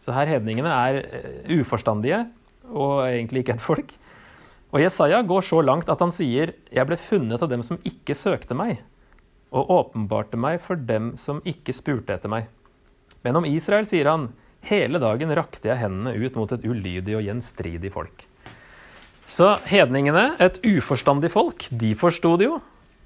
Så 0.04 0.14
her 0.14 0.28
hedningene 0.28 0.70
er 0.70 1.00
eh, 1.06 1.60
uforstandige 1.60 2.26
og 2.68 3.08
egentlig 3.08 3.46
ikke 3.46 3.56
et 3.56 3.64
folk. 3.64 3.94
Og 4.76 4.84
Jesaja 4.84 5.22
går 5.24 5.46
så 5.48 5.62
langt 5.64 5.90
at 5.90 6.00
han 6.04 6.12
sier, 6.12 6.54
'Jeg 6.72 6.88
ble 6.88 6.98
funnet 6.98 7.42
av 7.42 7.50
dem 7.50 7.64
som 7.64 7.80
ikke 7.86 8.16
søkte 8.16 8.54
meg', 8.54 8.84
og 9.56 9.72
åpenbarte 9.72 10.40
meg 10.40 10.60
for 10.64 10.80
dem 10.80 11.14
som 11.20 11.42
ikke 11.48 11.76
spurte 11.76 12.16
etter 12.16 12.32
meg. 12.32 12.50
Men 13.24 13.40
om 13.40 13.48
Israel 13.48 13.88
sier 13.90 14.10
han, 14.12 14.30
Hele 14.68 15.00
dagen 15.00 15.32
rakte 15.38 15.70
jeg 15.70 15.80
hendene 15.80 16.16
ut 16.18 16.36
mot 16.36 16.52
et 16.52 16.66
ulydig 16.66 17.14
og 17.16 17.24
gjenstridig 17.24 17.92
folk. 17.94 18.24
Så 19.28 19.54
hedningene, 19.68 20.34
et 20.44 20.58
uforstandig 20.66 21.30
folk, 21.32 21.68
de 21.72 21.94
forsto 22.00 22.34
det 22.40 22.50
jo. 22.50 22.58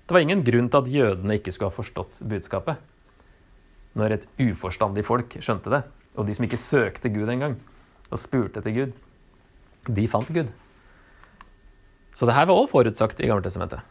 Det 0.08 0.16
var 0.16 0.26
ingen 0.26 0.44
grunn 0.46 0.70
til 0.72 0.82
at 0.82 0.90
jødene 0.90 1.38
ikke 1.38 1.54
skulle 1.54 1.70
ha 1.70 1.76
forstått 1.76 2.18
budskapet. 2.34 2.82
Når 3.98 4.16
et 4.16 4.28
uforstandig 4.42 5.04
folk 5.06 5.36
skjønte 5.44 5.74
det, 5.74 5.84
og 6.18 6.28
de 6.28 6.36
som 6.38 6.48
ikke 6.48 6.62
søkte 6.62 7.12
Gud 7.14 7.30
engang, 7.30 7.58
og 8.10 8.22
spurte 8.22 8.62
etter 8.62 8.76
Gud, 8.76 8.98
de 9.88 10.08
fant 10.10 10.30
Gud. 10.34 10.50
Så 12.14 12.28
det 12.28 12.36
her 12.36 12.48
var 12.50 12.60
òg 12.60 12.70
forutsagt 12.72 13.22
i 13.22 13.30
Gammeltestamentet. 13.30 13.86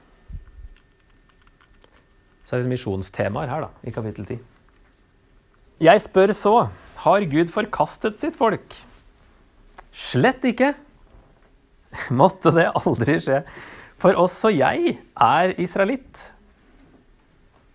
Så 2.50 2.56
er 2.56 2.64
det 2.64 2.72
misjonstemaer 2.72 3.46
her, 3.46 3.62
da, 3.62 3.86
i 3.86 3.92
kapittel 3.94 4.24
10. 4.26 4.40
Jeg 5.86 6.00
spør 6.02 6.32
så 6.34 6.54
har 7.04 7.26
Gud 7.30 7.52
forkastet 7.54 8.16
sitt 8.18 8.34
folk? 8.34 8.72
Slett 9.94 10.42
ikke. 10.50 10.72
Måtte 12.20 12.50
det 12.56 12.64
aldri 12.74 13.20
skje. 13.22 13.44
For 14.02 14.18
også 14.18 14.50
jeg 14.50 14.96
er 14.98 15.52
israelitt. 15.62 16.24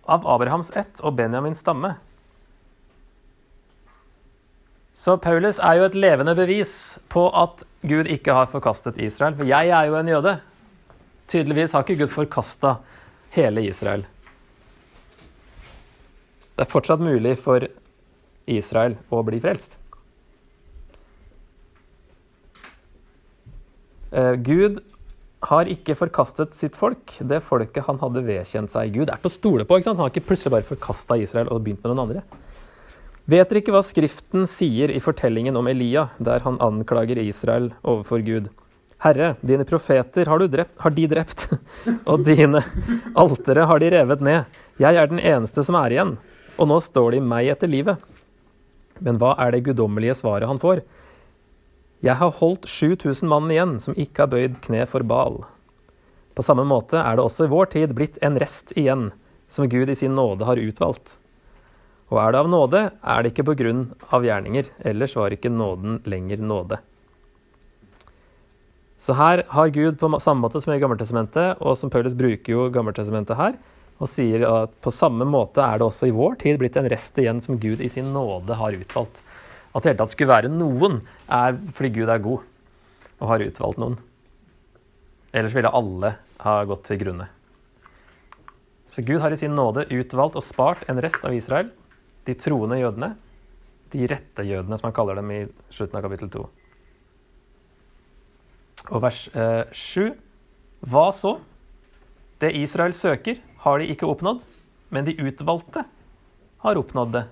Av 0.04 0.28
Abrahams 0.28 0.68
ett 0.76 1.00
og 1.00 1.16
Benjamins 1.16 1.62
stamme. 1.64 1.94
Så 4.92 5.14
Paulus 5.24 5.56
er 5.56 5.78
jo 5.80 5.86
et 5.88 5.96
levende 5.96 6.34
bevis 6.36 6.74
på 7.08 7.24
at 7.32 7.64
Gud 7.80 8.12
ikke 8.12 8.36
har 8.36 8.52
forkastet 8.52 9.00
Israel. 9.00 9.38
For 9.40 9.48
jeg 9.48 9.72
er 9.72 9.88
jo 9.88 9.96
en 9.96 10.12
jøde. 10.12 10.36
Tydeligvis 11.32 11.72
har 11.72 11.88
ikke 11.88 12.04
Gud 12.04 12.12
forkasta 12.12 12.74
hele 13.32 13.64
Israel. 13.64 14.04
Det 16.56 16.64
er 16.64 16.72
fortsatt 16.72 17.02
mulig 17.04 17.34
for 17.44 17.66
Israel 18.48 18.96
å 19.12 19.20
bli 19.26 19.40
frelst. 19.42 19.76
Eh, 24.16 24.34
Gud 24.40 24.80
har 25.46 25.68
ikke 25.68 25.96
forkastet 25.98 26.56
sitt 26.56 26.78
folk, 26.80 27.12
det 27.20 27.42
folket 27.44 27.84
han 27.86 28.00
hadde 28.00 28.24
vedkjent 28.24 28.72
seg. 28.72 28.94
Gud 28.94 29.10
er 29.12 29.20
til 29.20 29.28
å 29.28 29.34
stole 29.34 29.66
på. 29.66 29.76
ikke 29.76 29.90
sant? 29.90 29.98
Han 30.00 30.06
har 30.06 30.14
ikke 30.14 30.28
plutselig 30.30 30.54
bare 30.54 30.66
forkasta 30.66 31.18
Israel 31.20 31.50
og 31.52 31.60
begynt 31.66 31.82
med 31.84 31.92
noen 31.92 32.04
andre. 32.06 32.22
Vet 33.26 33.50
dere 33.50 33.60
ikke 33.60 33.74
hva 33.74 33.82
Skriften 33.82 34.46
sier 34.48 34.92
i 34.94 35.02
fortellingen 35.02 35.58
om 35.58 35.66
Elia, 35.66 36.08
der 36.22 36.44
han 36.46 36.60
anklager 36.62 37.18
Israel 37.18 37.72
overfor 37.82 38.22
Gud? 38.24 38.48
Herre, 39.02 39.34
dine 39.44 39.66
profeter 39.68 40.30
har, 40.30 40.40
drept, 40.48 40.72
har 40.80 40.94
de 40.94 41.04
drept, 41.10 41.48
og 42.10 42.24
dine 42.24 42.62
altere 43.18 43.66
har 43.68 43.82
de 43.82 43.90
revet 43.92 44.24
ned. 44.24 44.56
Jeg 44.80 44.96
er 44.96 45.10
den 45.10 45.20
eneste 45.20 45.66
som 45.66 45.76
er 45.82 45.92
igjen, 45.92 46.14
og 46.56 46.70
nå 46.70 46.78
står 46.82 47.16
de 47.16 47.24
meg 47.24 47.50
etter 47.52 47.70
livet. 47.70 48.00
Men 49.04 49.20
hva 49.20 49.34
er 49.42 49.52
det 49.52 49.64
guddommelige 49.66 50.16
svaret 50.20 50.48
han 50.48 50.60
får? 50.62 50.82
Jeg 52.04 52.16
har 52.20 52.38
holdt 52.40 52.68
7000 52.68 53.28
mann 53.28 53.50
igjen 53.52 53.76
som 53.82 53.96
ikke 53.96 54.24
har 54.24 54.32
bøyd 54.32 54.58
kne 54.64 54.84
for 54.88 55.04
Bal. 55.06 55.42
På 56.36 56.44
samme 56.44 56.66
måte 56.68 57.00
er 57.00 57.16
det 57.16 57.24
også 57.24 57.46
i 57.46 57.52
vår 57.52 57.70
tid 57.72 57.94
blitt 57.96 58.18
en 58.24 58.36
rest 58.40 58.74
igjen, 58.76 59.10
som 59.48 59.68
Gud 59.72 59.88
i 59.88 59.96
sin 59.96 60.16
nåde 60.16 60.44
har 60.48 60.60
utvalgt. 60.60 61.16
Og 62.12 62.20
er 62.22 62.32
det 62.32 62.42
av 62.42 62.50
nåde, 62.50 62.82
er 62.92 63.22
det 63.22 63.32
ikke 63.32 63.48
på 63.48 63.56
grunn 63.58 63.86
av 64.14 64.26
gjerninger, 64.26 64.68
ellers 64.86 65.16
var 65.18 65.34
ikke 65.34 65.50
nåden 65.50 66.02
lenger 66.06 66.42
nåde. 66.44 66.78
Så 69.02 69.16
her 69.16 69.42
har 69.48 69.72
Gud 69.74 69.98
på 70.00 70.10
samme 70.22 70.44
måte 70.44 70.60
som 70.62 70.72
i 70.74 70.80
Gammeltestamentet, 70.82 71.60
og 71.60 71.76
som 71.78 71.90
Paulus 71.90 72.14
bruker 72.16 72.52
jo 72.52 72.68
Gammeltestamentet 72.74 73.38
her, 73.38 73.56
og 73.96 74.10
sier 74.10 74.44
at 74.48 74.74
på 74.84 74.92
samme 74.92 75.24
måte 75.28 75.62
er 75.64 75.80
det 75.80 75.86
også 75.86 76.10
i 76.10 76.14
vår 76.14 76.36
tid 76.42 76.58
blitt 76.60 76.76
en 76.76 76.88
rest 76.92 77.16
igjen 77.20 77.40
som 77.44 77.60
Gud 77.60 77.80
i 77.80 77.88
sin 77.88 78.10
nåde 78.12 78.58
har 78.58 78.76
utvalgt. 78.76 79.22
At 79.72 79.84
det 79.84 79.92
hele 79.92 80.00
tatt 80.02 80.12
skulle 80.12 80.32
være 80.32 80.52
noen, 80.52 81.00
er 81.28 81.56
fordi 81.76 81.92
Gud 82.00 82.12
er 82.12 82.22
god 82.24 82.44
og 83.16 83.30
har 83.30 83.44
utvalgt 83.46 83.80
noen. 83.80 83.96
Ellers 85.36 85.56
ville 85.56 85.72
alle 85.72 86.12
ha 86.44 86.58
gått 86.68 86.84
til 86.88 87.00
grunne. 87.00 87.30
Så 88.88 89.02
Gud 89.04 89.20
har 89.20 89.32
i 89.32 89.40
sin 89.40 89.56
nåde 89.56 89.88
utvalgt 89.92 90.36
og 90.38 90.44
spart 90.44 90.84
en 90.88 91.00
rest 91.02 91.24
av 91.26 91.34
Israel, 91.36 91.72
de 92.28 92.36
troende 92.38 92.78
jødene, 92.78 93.14
de 93.92 94.06
rette 94.10 94.44
jødene, 94.44 94.78
som 94.78 94.90
han 94.90 94.96
kaller 94.96 95.18
dem 95.18 95.32
i 95.32 95.42
slutten 95.72 95.98
av 95.98 96.06
kapittel 96.06 96.30
2. 96.32 96.44
Og 98.86 99.02
vers 99.02 99.26
eh, 99.34 99.64
7. 99.72 100.12
Hva 100.86 101.08
så? 101.14 101.36
Det 102.42 102.52
Israel 102.60 102.94
søker, 102.94 103.40
har 103.66 103.82
de 103.82 103.90
ikke 103.90 104.06
oppnådd, 104.06 104.42
men 104.94 105.06
de 105.08 105.16
utvalgte 105.18 105.82
har 106.62 106.78
oppnådd 106.78 107.14
det. 107.16 107.24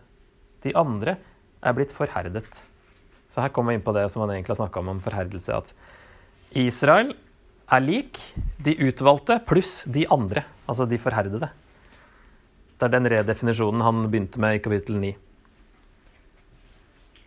De 0.66 0.72
andre 0.76 1.18
er 1.62 1.76
blitt 1.76 1.94
forherdet. 1.94 2.62
Så 3.30 3.42
her 3.42 3.52
kommer 3.54 3.72
vi 3.72 3.78
inn 3.78 3.86
på 3.86 3.94
det 3.94 4.08
som 4.10 4.24
han 4.24 4.32
egentlig 4.34 4.54
har 4.54 4.64
snakka 4.64 4.82
om, 4.82 4.96
om 4.96 5.02
forherdelse. 5.04 5.54
At 5.54 5.70
Israel 6.58 7.14
er 7.72 7.84
lik 7.84 8.18
de 8.62 8.74
utvalgte 8.88 9.38
pluss 9.46 9.82
de 9.90 10.04
andre, 10.12 10.44
altså 10.66 10.86
de 10.90 10.98
forherdede. 11.00 11.50
Det 12.74 12.88
er 12.88 12.94
den 12.96 13.10
redefinisjonen 13.10 13.84
han 13.84 14.04
begynte 14.10 14.42
med 14.42 14.58
i 14.58 14.62
kapittel 14.62 14.98
9. 15.00 15.14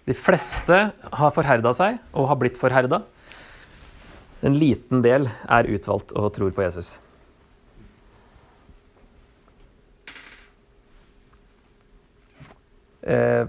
De 0.08 0.16
fleste 0.16 0.78
har 1.20 1.36
forherda 1.36 1.74
seg 1.76 1.98
og 2.14 2.30
har 2.32 2.40
blitt 2.40 2.60
forherda. 2.60 3.02
En 4.46 4.56
liten 4.56 5.02
del 5.04 5.28
er 5.28 5.72
utvalgt 5.72 6.14
og 6.16 6.32
tror 6.36 6.54
på 6.56 6.64
Jesus. 6.68 6.98
Eh, 13.08 13.48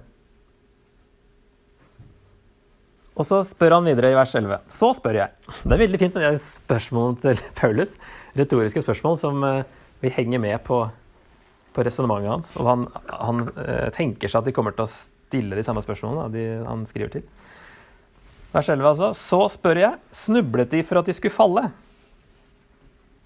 og 3.18 3.26
så 3.26 3.40
spør 3.42 3.78
han 3.78 3.88
videre 3.88 4.12
i 4.12 4.16
vers 4.16 4.34
11. 4.38 4.60
Så 4.70 4.92
spør 4.94 5.18
jeg. 5.18 5.54
Det 5.64 5.74
er 5.74 5.82
veldig 5.82 5.98
fint 5.98 6.14
med 6.14 6.26
de 6.28 6.38
spørsmålene 6.42 7.22
til 7.24 7.42
Paulus. 7.60 7.96
Retoriske 8.38 8.84
spørsmål 8.84 9.18
som 9.18 9.42
eh, 9.46 9.64
vi 10.04 10.12
henger 10.14 10.42
med 10.42 10.62
på, 10.66 10.84
på 11.74 11.86
resonnementet 11.86 12.30
hans. 12.30 12.52
Og 12.60 12.70
han, 12.70 12.86
han 13.10 13.48
eh, 13.64 13.88
tenker 13.96 14.30
seg 14.30 14.44
at 14.44 14.50
de 14.50 14.54
kommer 14.54 14.76
til 14.76 14.86
å 14.86 14.92
stille 14.92 15.58
de 15.58 15.66
samme 15.66 15.82
spørsmålene 15.82 16.30
de, 16.36 16.46
han 16.68 16.86
skriver 16.86 17.18
til. 17.18 17.26
Vers 18.54 18.70
11, 18.70 18.86
altså. 18.94 19.10
Så 19.18 19.42
spør 19.58 19.82
jeg, 19.82 19.98
snublet 20.14 20.70
de 20.72 20.84
for 20.86 21.02
at 21.02 21.10
de 21.10 21.16
skulle 21.16 21.34
falle? 21.34 21.66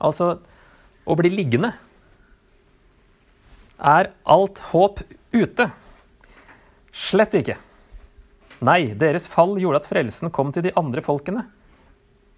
Altså 0.03 0.33
å 1.05 1.17
bli 1.19 1.31
liggende. 1.35 1.75
Er 3.83 4.13
alt 4.31 4.61
håp 4.71 5.03
ute? 5.35 5.69
Slett 6.93 7.35
ikke. 7.39 7.57
Nei, 8.63 8.93
deres 8.95 9.27
fall 9.31 9.57
gjorde 9.59 9.81
at 9.83 9.89
frelsen 9.91 10.31
kom 10.35 10.53
til 10.55 10.69
de 10.69 10.75
andre 10.79 11.03
folkene. 11.03 11.47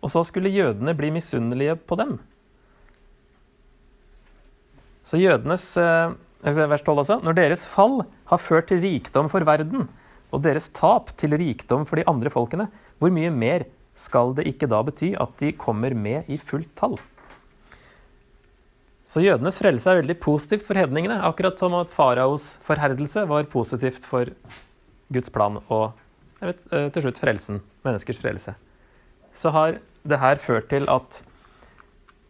Og 0.05 0.13
så 0.13 0.23
skulle 0.25 0.53
jødene 0.53 0.95
bli 0.97 1.11
misunnelige 1.13 1.77
på 1.77 1.99
dem. 2.01 2.17
Så 5.05 5.21
jødenes 5.21 5.67
eh, 5.77 6.15
vers 6.45 6.83
12 6.83 6.99
altså, 7.03 7.19
Når 7.21 7.37
deres 7.37 7.65
fall 7.69 8.05
har 8.31 8.41
ført 8.41 8.71
til 8.71 8.81
rikdom 8.81 9.29
for 9.33 9.45
verden, 9.45 9.89
og 10.33 10.43
deres 10.43 10.71
tap 10.75 11.13
til 11.21 11.37
rikdom 11.39 11.85
for 11.87 12.01
de 12.01 12.07
andre 12.11 12.33
folkene, 12.33 12.69
hvor 12.99 13.13
mye 13.13 13.31
mer 13.31 13.67
skal 13.95 14.33
det 14.35 14.47
ikke 14.51 14.69
da 14.71 14.81
bety 14.83 15.13
at 15.21 15.35
de 15.41 15.53
kommer 15.53 15.95
med 15.95 16.31
i 16.31 16.39
fullt 16.41 16.73
tall? 16.79 16.97
Så 19.05 19.21
jødenes 19.21 19.59
frelse 19.61 19.91
er 19.91 20.01
veldig 20.01 20.17
positivt 20.23 20.65
for 20.65 20.81
hedningene, 20.81 21.19
akkurat 21.29 21.61
som 21.61 21.75
at 21.77 21.93
faraos 21.93 22.55
forherdelse 22.65 23.27
var 23.29 23.45
positivt 23.53 24.07
for 24.09 24.31
Guds 25.13 25.33
plan 25.33 25.59
og 25.69 25.93
vet, 26.41 26.63
eh, 26.73 26.89
til 26.89 27.05
slutt 27.05 27.21
frelsen, 27.21 27.61
menneskers 27.85 28.21
frelse. 28.21 28.55
Så 29.37 29.53
har 29.53 29.79
det 30.09 30.21
her 30.21 30.41
ført 30.41 30.71
til 30.73 30.89
at 30.89 31.21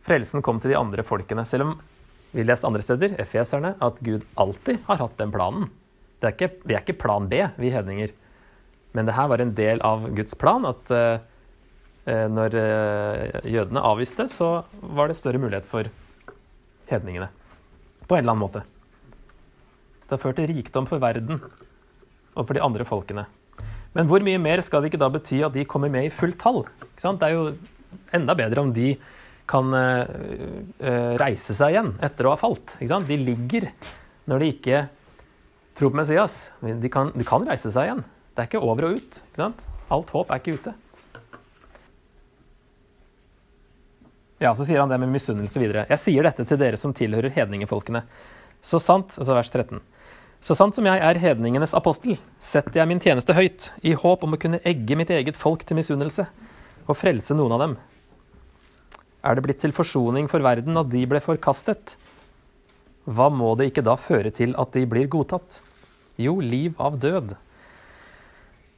frelsen 0.04 0.43
kom 0.43 0.59
til 0.61 0.75
de 0.75 0.78
andre 0.78 1.07
folkene. 1.07 1.47
Selv 1.47 1.62
om 1.62 1.81
vi 2.35 2.43
leste 2.43 2.66
andre 2.66 2.83
steder, 2.83 3.14
efeserne, 3.23 3.76
at 3.81 4.02
Gud 4.02 4.26
alltid 4.37 4.83
har 4.88 4.99
hatt 4.99 5.16
den 5.19 5.31
planen. 5.31 5.71
Er 6.25 6.33
ikke, 6.33 6.50
vi 6.64 6.75
er 6.75 6.83
ikke 6.83 6.99
plan 6.99 7.28
B, 7.28 7.45
vi 7.61 7.71
hedninger. 7.71 8.11
Men 8.95 9.07
det 9.07 9.14
her 9.14 9.28
var 9.28 9.40
en 9.40 9.54
del 9.54 9.83
av 9.85 10.09
Guds 10.16 10.35
plan. 10.35 10.64
At 10.66 10.90
uh, 10.90 11.21
når 12.07 12.57
jødene 13.45 13.83
avviste, 13.85 14.26
så 14.28 14.64
var 14.81 15.09
det 15.09 15.19
større 15.19 15.38
mulighet 15.38 15.69
for 15.69 15.90
hedningene. 16.91 17.31
på 18.05 18.17
en 18.17 18.21
eller 18.21 18.35
annen 18.35 18.45
måte. 18.45 18.61
Det 20.05 20.12
har 20.12 20.21
ført 20.21 20.37
til 20.37 20.50
rikdom 20.50 20.85
for 20.87 21.00
verden 21.00 21.38
og 22.35 22.45
for 22.45 22.53
de 22.53 22.61
andre 22.61 22.85
folkene. 22.85 23.25
Men 23.95 24.11
hvor 24.11 24.21
mye 24.26 24.41
mer 24.43 24.61
skal 24.61 24.83
det 24.83 24.91
ikke 24.91 25.00
da 25.00 25.09
bety 25.09 25.38
at 25.47 25.55
de 25.55 25.64
kommer 25.64 25.88
med 25.88 26.05
i 26.05 26.12
fullt 26.12 26.37
tall? 26.43 26.64
Det 26.99 27.25
er 27.25 27.33
jo 27.33 27.55
enda 28.12 28.35
bedre 28.37 28.61
om 28.61 28.73
de 28.75 28.93
kan 29.49 29.73
uh, 29.73 30.05
uh, 30.85 31.12
reise 31.21 31.57
seg 31.57 31.75
igjen 31.75 31.93
etter 32.05 32.26
å 32.26 32.35
ha 32.35 32.41
falt. 32.41 32.76
De 32.81 33.19
ligger 33.21 33.71
når 34.29 34.43
de 34.43 34.53
ikke 34.53 34.85
tror 35.79 35.93
på 35.93 36.00
Messias. 36.00 36.38
De 36.61 36.91
kan, 36.93 37.12
de 37.14 37.26
kan, 37.29 37.45
reise 37.49 37.73
seg 37.73 37.88
igjen. 37.88 38.05
Det 38.35 38.45
er 38.45 38.50
ikke 38.50 38.64
over 38.64 38.88
og 38.91 38.99
ut. 38.99 39.21
Alt 39.95 40.12
håp 40.14 40.33
er 40.33 40.43
ikke 40.43 40.59
ute. 40.59 40.75
Ja, 44.43 44.55
Så 44.55 44.67
sier 44.67 44.81
han 44.81 44.91
det 44.91 44.99
med 44.99 45.12
misunnelse 45.14 45.61
videre. 45.62 45.87
Jeg 45.88 46.03
sier 46.03 46.26
dette 46.26 46.45
til 46.49 46.59
dere 46.59 46.79
som 46.81 46.95
tilhører 46.97 47.33
hedningefolkene. 47.35 48.03
Så 48.64 48.81
sant, 48.83 49.14
altså 49.19 49.37
vers 49.37 49.50
13. 49.50 49.81
Så 50.45 50.57
sant 50.59 50.76
som 50.76 50.85
jeg 50.85 51.00
er 51.00 51.21
hedningenes 51.23 51.73
apostel, 51.76 52.19
setter 52.43 52.83
jeg 52.83 52.91
min 52.91 53.00
tjeneste 53.00 53.33
høyt, 53.33 53.71
i 53.81 53.95
håp 53.97 54.25
om 54.26 54.35
å 54.37 54.41
kunne 54.41 54.61
egge 54.67 54.97
mitt 54.99 55.12
eget 55.14 55.38
folk 55.41 55.64
til 55.64 55.79
misunnelse 55.79 56.26
og 56.85 56.99
frelse 57.00 57.37
noen 57.37 57.55
av 57.57 57.62
dem. 57.62 57.76
Er 59.25 59.37
det 59.37 59.45
blitt 59.47 59.62
til 59.62 59.73
forsoning 59.73 60.29
for 60.29 60.45
verden 60.45 60.76
at 60.76 60.91
de 60.93 61.07
ble 61.09 61.23
forkastet? 61.25 61.95
Hva 63.09 63.31
må 63.33 63.55
det 63.57 63.71
ikke 63.71 63.87
da 63.87 63.97
føre 64.00 64.33
til 64.35 64.53
at 64.61 64.76
de 64.76 64.85
blir 64.88 65.09
godtatt? 65.12 65.62
Jo, 66.21 66.37
liv 66.45 66.76
av 66.83 66.99
død. 67.00 67.33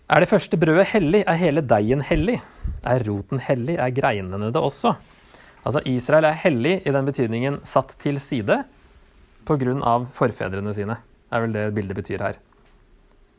Er 0.07 0.23
det 0.23 0.31
første 0.31 0.59
brødet 0.61 0.87
hellig, 0.93 1.25
er 1.27 1.41
hele 1.41 1.67
deigen 1.67 2.05
hellig. 2.07 2.39
Er 2.87 3.03
roten 3.09 3.43
hellig, 3.43 3.75
er 3.75 3.95
greinene 3.95 4.53
det 4.55 4.63
også. 4.63 4.95
Altså 5.67 5.83
Israel 5.91 6.29
er 6.29 6.39
hellig 6.39 6.77
i 6.87 6.95
den 6.95 7.09
betydningen 7.09 7.59
satt 7.67 7.97
til 8.03 8.21
side 8.23 8.61
pga. 9.47 9.95
forfedrene 10.15 10.75
sine 10.75 10.97
Det 10.97 11.37
er 11.37 11.43
vel 11.43 11.53
det 11.53 11.75
bildet 11.75 11.97
betyr 11.97 12.23
her. 12.23 12.39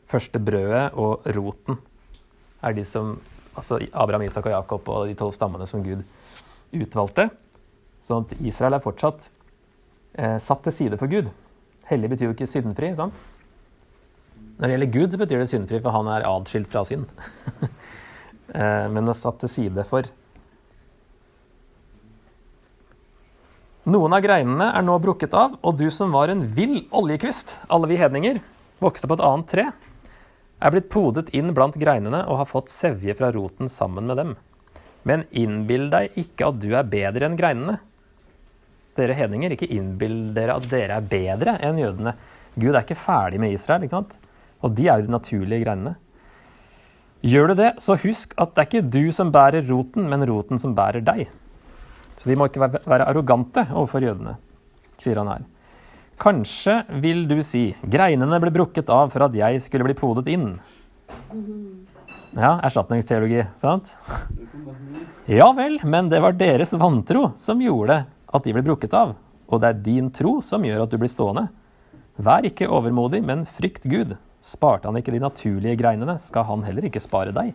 Første 0.08 0.38
brødet 0.38 0.92
og 0.92 1.24
roten 1.36 1.78
er 2.62 2.72
de 2.72 2.84
som 2.84 3.18
Altså 3.58 3.80
Abraham, 3.92 4.22
Isak 4.22 4.46
og 4.46 4.52
Jakob 4.52 4.88
og 4.88 5.08
de 5.08 5.16
tolv 5.18 5.32
stammene 5.34 5.66
som 5.66 5.82
Gud 5.82 6.04
utvalgte. 6.78 7.24
Sånn 8.06 8.22
at 8.22 8.36
Israel 8.38 8.76
er 8.76 8.84
fortsatt 8.84 9.24
eh, 10.14 10.36
satt 10.38 10.62
til 10.62 10.76
side 10.76 10.98
for 11.00 11.10
Gud. 11.10 11.32
Hellig 11.88 12.12
betyr 12.12 12.28
jo 12.28 12.36
ikke 12.36 12.46
syndfri. 12.46 12.92
sant? 12.94 13.18
Når 14.58 14.62
det 14.62 14.76
gjelder 14.76 14.92
Gud, 14.94 15.10
så 15.10 15.18
betyr 15.18 15.42
det 15.42 15.50
syndfri, 15.50 15.80
for 15.82 15.96
han 15.96 16.10
er 16.12 16.28
adskilt 16.28 16.70
fra 16.70 16.84
synd. 16.86 17.10
eh, 18.58 18.86
men 18.94 19.10
er 19.10 19.18
satt 19.18 19.42
til 19.42 19.52
side 19.56 19.86
for 19.90 20.06
Noen 23.88 24.12
av 24.12 24.20
greinene 24.20 24.66
er 24.76 24.84
nå 24.84 24.98
brukket 25.00 25.32
av, 25.32 25.54
og 25.64 25.78
du 25.80 25.86
som 25.94 26.12
var 26.12 26.28
en 26.28 26.42
vill 26.52 26.82
oljekvist, 26.92 27.54
alle 27.72 27.88
vi 27.88 27.96
hedninger, 27.96 28.40
vokste 28.84 29.08
på 29.08 29.16
et 29.16 29.24
annet 29.24 29.48
tre, 29.48 29.64
er 30.58 30.74
blitt 30.74 30.90
podet 30.92 31.30
inn 31.32 31.54
blant 31.56 31.78
greinene 31.80 32.20
og 32.26 32.42
har 32.42 32.50
fått 32.50 32.68
sevje 32.68 33.14
fra 33.16 33.30
roten 33.32 33.70
sammen 33.72 34.10
med 34.10 34.20
dem. 34.20 34.34
Men 35.08 35.24
innbill 35.32 35.86
deg 35.92 36.18
ikke 36.20 36.50
at 36.50 36.60
du 36.60 36.68
er 36.76 36.90
bedre 36.90 37.30
enn 37.30 37.38
greinene. 37.38 37.78
Dere 38.98 39.16
hedninger, 39.16 39.54
ikke 39.54 39.70
innbill 39.72 40.34
dere 40.36 40.58
at 40.58 40.68
dere 40.68 40.98
er 40.98 41.08
bedre 41.08 41.56
enn 41.64 41.80
jødene. 41.80 42.12
Gud 42.58 42.74
er 42.74 42.82
ikke 42.82 42.98
ferdig 42.98 43.40
med 43.40 43.56
Israel, 43.56 43.86
ikke 43.86 43.96
sant? 43.96 44.18
og 44.58 44.74
de 44.74 44.88
er 44.90 44.98
jo 44.98 45.06
de 45.06 45.14
naturlige 45.14 45.62
greinene. 45.62 45.94
Gjør 47.24 47.50
du 47.50 47.60
det, 47.62 47.72
så 47.82 47.96
husk 47.98 48.34
at 48.36 48.52
det 48.54 48.62
er 48.62 48.68
ikke 48.68 48.88
du 48.98 49.14
som 49.14 49.30
bærer 49.34 49.64
roten, 49.70 50.10
men 50.10 50.26
roten 50.28 50.60
som 50.60 50.74
bærer 50.76 51.02
deg. 51.06 51.28
Så 52.18 52.30
de 52.30 52.36
må 52.38 52.48
ikke 52.48 52.66
være 52.66 53.06
arrogante 53.06 53.62
overfor 53.70 54.02
jødene, 54.02 54.34
sier 54.98 55.20
han 55.20 55.30
her. 55.30 55.46
Kanskje 56.18 56.80
vil 56.98 57.28
du 57.30 57.36
si 57.46 57.68
greinene 57.86 58.40
ble 58.42 58.50
brukket 58.50 58.90
av 58.90 59.12
for 59.12 59.28
at 59.28 59.36
jeg 59.38 59.60
skulle 59.62 59.86
bli 59.86 59.94
podet 59.98 60.26
inn. 60.32 60.56
Ja, 62.34 62.56
erstatningsteologi, 62.66 63.44
sant? 63.56 63.94
Ja 65.30 65.52
vel, 65.56 65.78
men 65.86 66.10
det 66.10 66.18
var 66.24 66.34
deres 66.34 66.74
vantro 66.74 67.30
som 67.38 67.62
gjorde 67.62 68.02
at 68.34 68.44
de 68.44 68.54
ble 68.56 68.64
brukket 68.66 68.96
av. 68.98 69.14
Og 69.48 69.62
det 69.62 69.70
er 69.70 69.84
din 69.86 70.10
tro 70.12 70.38
som 70.44 70.66
gjør 70.66 70.84
at 70.84 70.92
du 70.92 70.98
blir 71.00 71.12
stående. 71.12 71.46
Vær 72.18 72.44
ikke 72.44 72.66
overmodig, 72.66 73.22
men 73.24 73.46
frykt 73.46 73.86
Gud. 73.88 74.16
Sparte 74.42 74.90
han 74.90 74.98
ikke 74.98 75.14
de 75.14 75.22
naturlige 75.22 75.78
greinene, 75.78 76.18
skal 76.22 76.46
han 76.50 76.66
heller 76.66 76.90
ikke 76.90 77.02
spare 77.02 77.32
deg. 77.34 77.54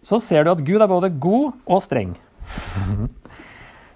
Så 0.00 0.16
ser 0.24 0.44
du 0.44 0.54
at 0.54 0.64
Gud 0.64 0.80
er 0.80 0.88
både 0.88 1.12
god 1.20 1.52
og 1.68 1.84
streng. 1.84 2.16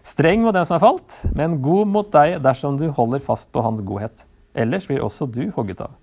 Streng 0.04 0.42
mot 0.44 0.54
den 0.54 0.66
som 0.68 0.76
er 0.76 0.84
falt, 0.84 1.20
men 1.32 1.60
god 1.64 1.88
mot 1.88 2.10
deg 2.12 2.36
dersom 2.44 2.76
du 2.80 2.90
holder 2.92 3.22
fast 3.24 3.50
på 3.54 3.62
hans 3.64 3.80
godhet. 3.84 4.26
Ellers 4.54 4.86
blir 4.90 5.02
også 5.02 5.26
du 5.26 5.46
hogget 5.56 5.80
av. 5.86 5.94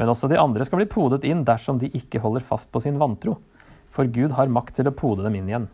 Men 0.00 0.08
også 0.08 0.30
de 0.30 0.38
andre 0.40 0.64
skal 0.64 0.80
bli 0.80 0.88
podet 0.88 1.26
inn 1.28 1.44
dersom 1.46 1.80
de 1.80 1.90
ikke 1.92 2.22
holder 2.22 2.46
fast 2.46 2.70
på 2.72 2.80
sin 2.80 2.96
vantro. 3.00 3.36
For 3.92 4.08
Gud 4.08 4.32
har 4.38 4.48
makt 4.52 4.78
til 4.78 4.88
å 4.88 4.94
pode 4.96 5.26
dem 5.26 5.36
inn 5.36 5.50
igjen. 5.50 5.68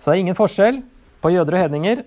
Så 0.00 0.08
det 0.08 0.16
er 0.16 0.22
ingen 0.24 0.38
forskjell 0.38 0.80
på 1.20 1.34
jøder 1.34 1.58
og 1.58 1.64
hedninger 1.66 2.02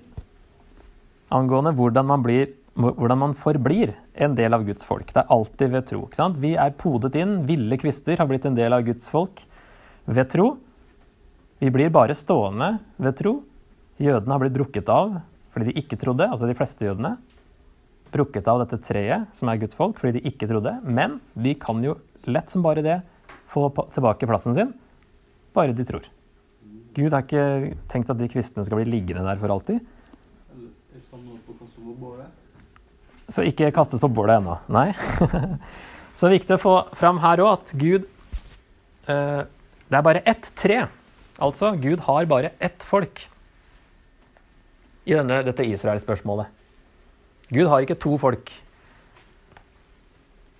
angående 1.34 1.74
hvordan 1.78 2.08
man, 2.08 2.24
blir, 2.26 2.52
hvordan 2.78 3.22
man 3.22 3.38
forblir 3.38 3.96
en 4.14 4.36
del 4.38 4.56
av 4.56 4.66
Guds 4.68 4.86
folk. 4.88 5.10
Det 5.14 5.24
er 5.24 5.34
alltid 5.34 5.74
ved 5.74 5.88
tro. 5.90 6.04
ikke 6.08 6.20
sant? 6.20 6.40
Vi 6.42 6.54
er 6.60 6.76
podet 6.78 7.16
inn. 7.20 7.42
Ville 7.48 7.80
kvister 7.82 8.20
har 8.20 8.30
blitt 8.30 8.46
en 8.50 8.58
del 8.58 8.76
av 8.76 8.86
Guds 8.88 9.10
folk 9.14 9.44
ved 10.06 10.30
tro. 10.34 10.54
Vi 11.64 11.70
blir 11.72 11.88
bare 11.96 12.12
stående 12.12 12.74
ved 13.00 13.16
tro. 13.16 13.38
Jødene 13.96 14.36
har 14.36 14.42
blitt 14.42 14.56
brukket 14.58 14.90
av 14.92 15.14
fordi 15.54 15.70
de 15.70 15.80
ikke 15.80 15.96
trodde, 16.02 16.26
altså 16.28 16.50
de 16.50 16.56
fleste 16.58 16.84
jødene. 16.84 17.14
Brukket 18.12 18.48
av 18.52 18.58
dette 18.60 18.82
treet, 18.84 19.30
som 19.32 19.48
er 19.48 19.60
Guds 19.62 19.78
folk, 19.78 19.96
fordi 20.02 20.18
de 20.18 20.28
ikke 20.28 20.50
trodde. 20.50 20.74
Men 20.84 21.22
de 21.40 21.54
kan 21.56 21.78
jo 21.86 21.94
lett 22.28 22.52
som 22.52 22.66
bare 22.66 22.84
det 22.84 22.98
få 23.48 23.70
tilbake 23.94 24.28
plassen 24.28 24.58
sin, 24.58 24.74
bare 25.56 25.76
de 25.78 25.86
tror. 25.88 26.10
Gud 26.98 27.16
har 27.16 27.24
ikke 27.24 27.78
tenkt 27.94 28.12
at 28.12 28.20
de 28.20 28.28
kvistene 28.34 28.66
skal 28.68 28.82
bli 28.82 28.98
liggende 28.98 29.24
der 29.24 29.40
for 29.40 29.54
alltid. 29.54 29.80
Så 33.32 33.46
ikke 33.48 33.72
kastes 33.78 34.04
på 34.04 34.10
bålet 34.12 34.42
ennå. 34.42 34.58
Nei. 34.68 34.90
Så 36.12 36.26
det 36.26 36.34
er 36.34 36.36
viktig 36.36 36.58
å 36.58 36.66
få 36.66 36.76
fram 37.00 37.24
her 37.24 37.46
òg 37.46 37.54
at 37.54 37.72
Gud 37.78 38.04
eh, 39.08 39.40
Det 39.88 39.96
er 39.96 40.06
bare 40.06 40.26
ett 40.28 40.52
tre 40.60 40.82
Altså, 41.42 41.74
Gud 41.82 42.04
har 42.06 42.28
bare 42.30 42.54
ett 42.60 42.84
folk 42.86 43.24
i 45.06 45.16
denne, 45.16 45.42
dette 45.44 45.66
Israel-spørsmålet. 45.66 46.52
Gud 47.54 47.68
har 47.68 47.84
ikke 47.84 48.00
to 48.00 48.16
folk. 48.22 48.52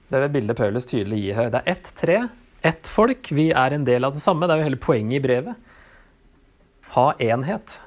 Det 0.10 0.18
er 0.18 0.26
det 0.26 0.34
bildet 0.34 0.58
Paulus 0.60 0.88
tydelig 0.90 1.22
gir 1.22 1.38
her. 1.38 1.52
Det 1.54 1.62
er 1.62 1.76
ett 1.78 1.92
tre, 1.98 2.18
ett 2.66 2.90
folk. 2.90 3.32
Vi 3.34 3.52
er 3.52 3.76
en 3.76 3.86
del 3.88 4.06
av 4.06 4.16
det 4.16 4.24
samme. 4.24 4.48
Det 4.50 4.56
er 4.56 4.64
jo 4.64 4.70
hele 4.70 4.82
poenget 4.82 5.18
i 5.20 5.24
brevet. 5.24 5.70
Ha 6.94 7.08
enhet 7.24 7.78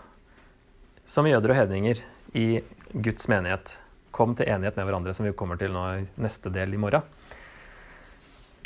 som 1.06 1.28
jøder 1.28 1.52
og 1.54 1.60
hedninger 1.60 2.00
i 2.34 2.46
Guds 2.94 3.28
menighet. 3.30 3.76
Kom 4.16 4.34
til 4.34 4.48
enighet 4.48 4.78
med 4.78 4.88
hverandre, 4.88 5.14
som 5.14 5.28
vi 5.28 5.34
kommer 5.36 5.60
til 5.60 5.74
nå 5.74 5.84
i 6.00 6.06
neste 6.22 6.50
del 6.54 6.74
i 6.74 6.80
morgen. 6.80 7.04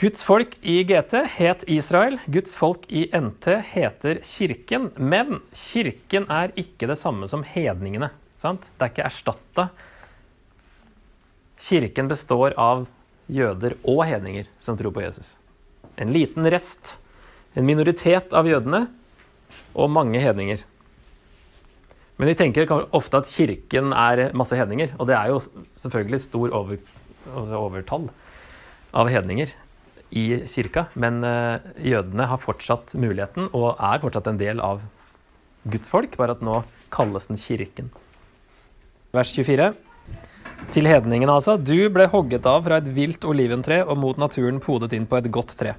Guds 0.01 0.23
folk 0.25 0.55
i 0.65 0.79
GT 0.89 1.19
het 1.29 1.65
Israel, 1.69 2.15
Guds 2.33 2.55
folk 2.57 2.87
i 2.89 3.03
NT 3.13 3.51
heter 3.75 4.23
Kirken. 4.25 4.87
Men 4.97 5.43
Kirken 5.53 6.25
er 6.33 6.55
ikke 6.57 6.89
det 6.89 6.97
samme 6.97 7.29
som 7.29 7.43
hedningene. 7.45 8.09
Sant? 8.41 8.71
Det 8.79 8.87
er 8.87 8.95
ikke 8.95 9.05
erstatta. 9.11 9.67
Kirken 11.61 12.09
består 12.09 12.57
av 12.57 12.87
jøder 13.29 13.77
og 13.85 14.07
hedninger 14.09 14.49
som 14.57 14.81
tror 14.81 14.97
på 14.97 15.05
Jesus. 15.05 15.37
En 16.01 16.17
liten 16.17 16.49
rest, 16.49 16.97
en 17.53 17.69
minoritet 17.69 18.33
av 18.33 18.49
jødene 18.49 18.87
og 19.77 19.93
mange 19.93 20.25
hedninger. 20.25 20.65
Men 22.17 22.33
vi 22.33 22.41
tenker 22.41 22.79
ofte 22.89 23.21
at 23.21 23.29
kirken 23.29 23.93
er 23.93 24.31
masse 24.33 24.57
hedninger, 24.57 24.97
og 24.97 25.13
det 25.13 25.21
er 25.21 25.35
jo 25.35 25.45
selvfølgelig 25.77 26.25
stor 26.31 26.55
over, 26.57 26.87
altså 27.35 27.67
overtall 27.67 28.15
av 28.97 29.13
hedninger 29.13 29.53
i 30.11 30.43
kirka, 30.51 30.87
men 30.99 31.23
eh, 31.25 31.69
jødene 31.93 32.27
har 32.31 32.41
fortsatt 32.43 32.95
muligheten 32.99 33.51
og 33.53 33.77
er 33.77 34.03
fortsatt 34.03 34.31
en 34.31 34.41
del 34.41 34.63
av 34.65 34.83
Guds 35.71 35.93
folk, 35.93 36.17
bare 36.19 36.35
at 36.35 36.43
nå 36.45 36.63
kalles 36.91 37.29
den 37.31 37.39
kirken. 37.39 37.91
Vers 39.15 39.33
24. 39.37 39.71
Til 40.71 40.87
hedningene, 40.87 41.33
altså. 41.33 41.57
Du 41.57 41.89
ble 41.93 42.07
hogget 42.11 42.47
av 42.47 42.65
fra 42.67 42.81
et 42.81 42.89
vilt 42.95 43.25
oliventre 43.29 43.81
og 43.85 43.99
mot 44.01 44.19
naturen 44.21 44.61
podet 44.63 44.93
inn 44.97 45.07
på 45.09 45.19
et 45.19 45.31
godt 45.33 45.55
tre. 45.59 45.75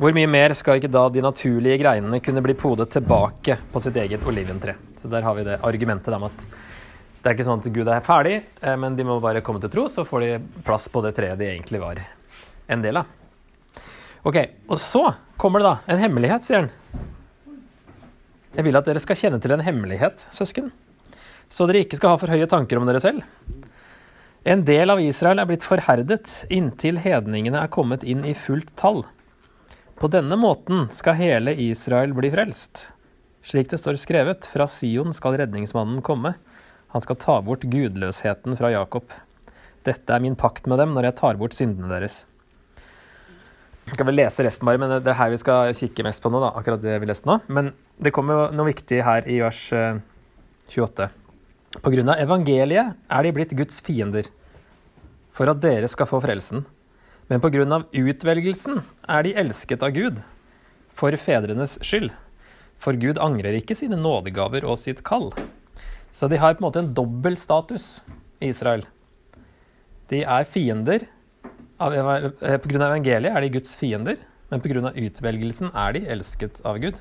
Hvor 0.00 0.14
mye 0.16 0.30
mer 0.30 0.54
skal 0.58 0.80
ikke 0.80 0.90
da 0.90 1.04
de 1.12 1.22
naturlige 1.22 1.78
greinene 1.82 2.20
kunne 2.24 2.42
bli 2.42 2.56
podet 2.58 2.88
tilbake 2.94 3.58
på 3.72 3.82
sitt 3.84 3.98
eget 4.00 4.24
oliventre? 4.26 4.74
Så 4.98 5.10
der 5.12 5.22
har 5.22 5.36
vi 5.36 5.46
det 5.46 5.60
argumentet 5.62 6.16
om 6.16 6.26
at 6.26 6.46
det 7.22 7.30
er 7.30 7.36
ikke 7.36 7.46
sånn 7.46 7.62
at 7.62 7.70
Gud 7.70 7.86
er 7.86 8.02
ferdig, 8.02 8.40
eh, 8.62 8.76
men 8.80 8.96
de 8.98 9.06
må 9.06 9.20
bare 9.22 9.44
komme 9.46 9.62
til 9.62 9.70
tro, 9.70 9.86
så 9.86 10.02
får 10.08 10.24
de 10.24 10.62
plass 10.66 10.88
på 10.90 11.04
det 11.04 11.14
treet 11.14 11.38
de 11.38 11.52
egentlig 11.52 11.78
var 11.82 12.00
en 12.72 12.84
del 12.84 13.00
av. 13.02 13.10
Ok, 14.22 14.38
Og 14.68 14.78
så 14.78 15.14
kommer 15.36 15.60
det 15.60 15.66
da 15.66 15.76
en 15.90 15.98
hemmelighet, 15.98 16.46
sier 16.46 16.62
han. 16.62 16.70
Jeg 18.52 18.66
vil 18.66 18.76
at 18.76 18.86
dere 18.86 19.00
skal 19.02 19.18
kjenne 19.18 19.40
til 19.42 19.54
en 19.54 19.64
hemmelighet, 19.64 20.26
søsken. 20.30 20.70
så 21.52 21.66
dere 21.68 21.82
ikke 21.84 21.98
skal 21.98 22.14
ha 22.14 22.20
for 22.20 22.32
høye 22.32 22.46
tanker 22.48 22.78
om 22.78 22.86
dere 22.88 23.00
selv. 23.00 23.24
En 24.44 24.64
del 24.64 24.90
av 24.90 25.00
Israel 25.00 25.38
er 25.38 25.46
blitt 25.46 25.66
forherdet 25.66 26.30
inntil 26.50 26.98
hedningene 26.98 27.60
er 27.62 27.70
kommet 27.70 28.02
inn 28.02 28.24
i 28.26 28.34
fullt 28.34 28.72
tall. 28.76 29.04
På 29.98 30.08
denne 30.10 30.34
måten 30.34 30.88
skal 30.90 31.14
hele 31.14 31.54
Israel 31.54 32.14
bli 32.16 32.30
frelst. 32.32 32.88
Slik 33.46 33.70
det 33.70 33.78
står 33.78 34.00
skrevet, 34.02 34.46
fra 34.46 34.66
Sion 34.70 35.14
skal 35.14 35.36
redningsmannen 35.38 36.02
komme. 36.02 36.34
Han 36.94 37.04
skal 37.04 37.20
ta 37.22 37.36
bort 37.42 37.62
gudløsheten 37.70 38.58
fra 38.58 38.72
Jakob. 38.74 39.14
Dette 39.86 40.14
er 40.14 40.22
min 40.22 40.38
pakt 40.38 40.66
med 40.70 40.78
dem 40.82 40.92
når 40.94 41.08
jeg 41.08 41.18
tar 41.22 41.38
bort 41.38 41.54
syndene 41.54 41.90
deres. 41.90 42.24
Skal 43.92 44.08
vel 44.08 44.16
lese 44.16 44.44
resten 44.46 44.68
bare, 44.68 44.80
men 44.80 44.94
det 45.04 45.10
er 45.12 45.18
her 45.18 45.32
vi 45.34 45.40
skal 45.40 45.74
kikke 45.76 46.04
mest 46.06 46.22
på 46.24 46.30
nå. 46.32 46.40
da, 46.40 46.52
akkurat 46.56 46.80
det 46.80 46.94
vi 47.02 47.08
leste 47.10 47.28
nå. 47.28 47.38
Men 47.52 47.72
det 48.00 48.12
kommer 48.16 48.38
jo 48.38 48.44
noe 48.56 48.70
viktig 48.70 49.02
her 49.04 49.28
i 49.28 49.40
vers 49.44 49.66
28. 50.72 51.08
Eh, 51.08 51.18
på 51.82 51.92
grunn 51.92 52.12
av 52.12 52.20
evangeliet 52.20 52.96
er 53.12 53.24
de 53.24 53.32
blitt 53.36 53.52
Guds 53.56 53.80
fiender, 53.84 54.28
for 55.32 55.48
at 55.52 55.60
dere 55.60 55.88
skal 55.92 56.08
få 56.08 56.22
frelsen. 56.24 56.64
Men 57.28 57.40
på 57.40 57.52
grunn 57.52 57.72
av 57.72 57.86
utvelgelsen 57.96 58.82
er 59.08 59.24
de 59.24 59.36
elsket 59.44 59.84
av 59.84 59.92
Gud, 59.96 60.20
for 60.96 61.16
fedrenes 61.16 61.78
skyld. 61.84 62.10
For 62.82 62.96
Gud 62.98 63.20
angrer 63.22 63.56
ikke 63.56 63.76
sine 63.78 63.96
nådegaver 64.00 64.66
og 64.68 64.80
sitt 64.80 65.04
kall. 65.06 65.30
Så 66.12 66.28
de 66.28 66.40
har 66.40 66.56
på 66.56 66.64
en 66.64 66.66
måte 66.66 66.80
en 66.82 66.92
dobbel 66.96 67.38
status 67.40 68.02
i 68.42 68.50
Israel. 68.52 68.84
De 70.12 70.24
er 70.24 70.48
fiender. 70.48 71.06
Eh, 71.82 71.98
av 71.98 72.86
evangeliet 72.86 73.32
er 73.32 73.42
de 73.42 73.50
Guds 73.56 73.74
fiender, 73.78 74.20
men 74.52 74.62
av 74.86 74.98
utvelgelsen 74.98 75.72
er 75.74 75.96
de 75.96 76.04
elsket 76.14 76.60
av 76.68 76.78
Gud. 76.82 77.00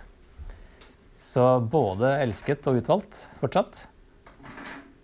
Så 1.22 1.46
både 1.62 2.16
elsket 2.24 2.66
og 2.70 2.80
utvalgt 2.82 3.26
fortsatt, 3.42 3.84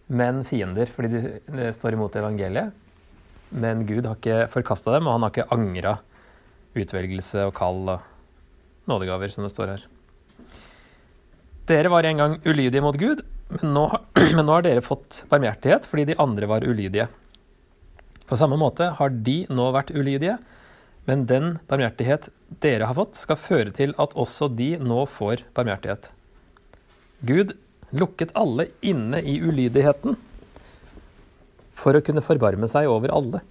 men 0.08 0.42
fiender 0.48 0.90
fordi 0.90 1.22
de 1.22 1.70
står 1.76 1.98
imot 1.98 2.16
evangeliet. 2.18 2.74
Men 3.52 3.86
Gud 3.88 4.08
har 4.08 4.18
ikke 4.18 4.48
forkasta 4.52 4.96
dem, 4.96 5.08
og 5.08 5.18
han 5.18 5.28
har 5.28 5.36
ikke 5.36 5.52
angra 5.56 5.94
utvelgelse 6.78 7.46
og 7.48 7.54
kall 7.58 7.94
og 7.94 8.90
nådegaver, 8.90 9.32
som 9.32 9.46
det 9.46 9.54
står 9.54 9.76
her. 9.76 9.86
Dere 11.68 11.92
var 11.92 12.08
en 12.08 12.24
gang 12.24 12.36
ulydige 12.48 12.84
mot 12.84 12.98
Gud, 12.98 13.22
men 13.54 13.74
nå, 13.76 13.86
men 14.36 14.44
nå 14.44 14.58
har 14.58 14.66
dere 14.66 14.84
fått 14.84 15.22
barmhjertighet 15.30 15.88
fordi 15.88 16.10
de 16.10 16.20
andre 16.24 16.50
var 16.50 16.66
ulydige. 16.66 17.08
På 18.28 18.38
samme 18.40 18.60
måte 18.60 18.92
har 18.98 19.13
de 19.24 19.38
nå 19.50 19.70
vært 19.76 19.94
ulydige, 19.96 20.38
men 21.08 21.24
den 21.30 21.54
barmhjertighet 21.70 22.28
dere 22.63 22.90
har 22.90 22.98
fått, 22.98 23.16
skal 23.16 23.40
føre 23.40 23.72
til 23.76 23.94
at 24.02 24.16
også 24.20 24.50
de 24.52 24.74
nå 24.84 25.06
får 25.08 25.46
barmhjertighet. 25.56 26.10
Gud 27.28 27.56
lukket 27.96 28.34
alle 28.36 28.68
inne 28.84 29.22
i 29.24 29.38
ulydigheten 29.40 30.18
for 31.78 31.96
å 31.96 32.04
kunne 32.04 32.26
forbarme 32.26 32.68
seg 32.68 32.90
over 32.92 33.13
alle. 33.16 33.44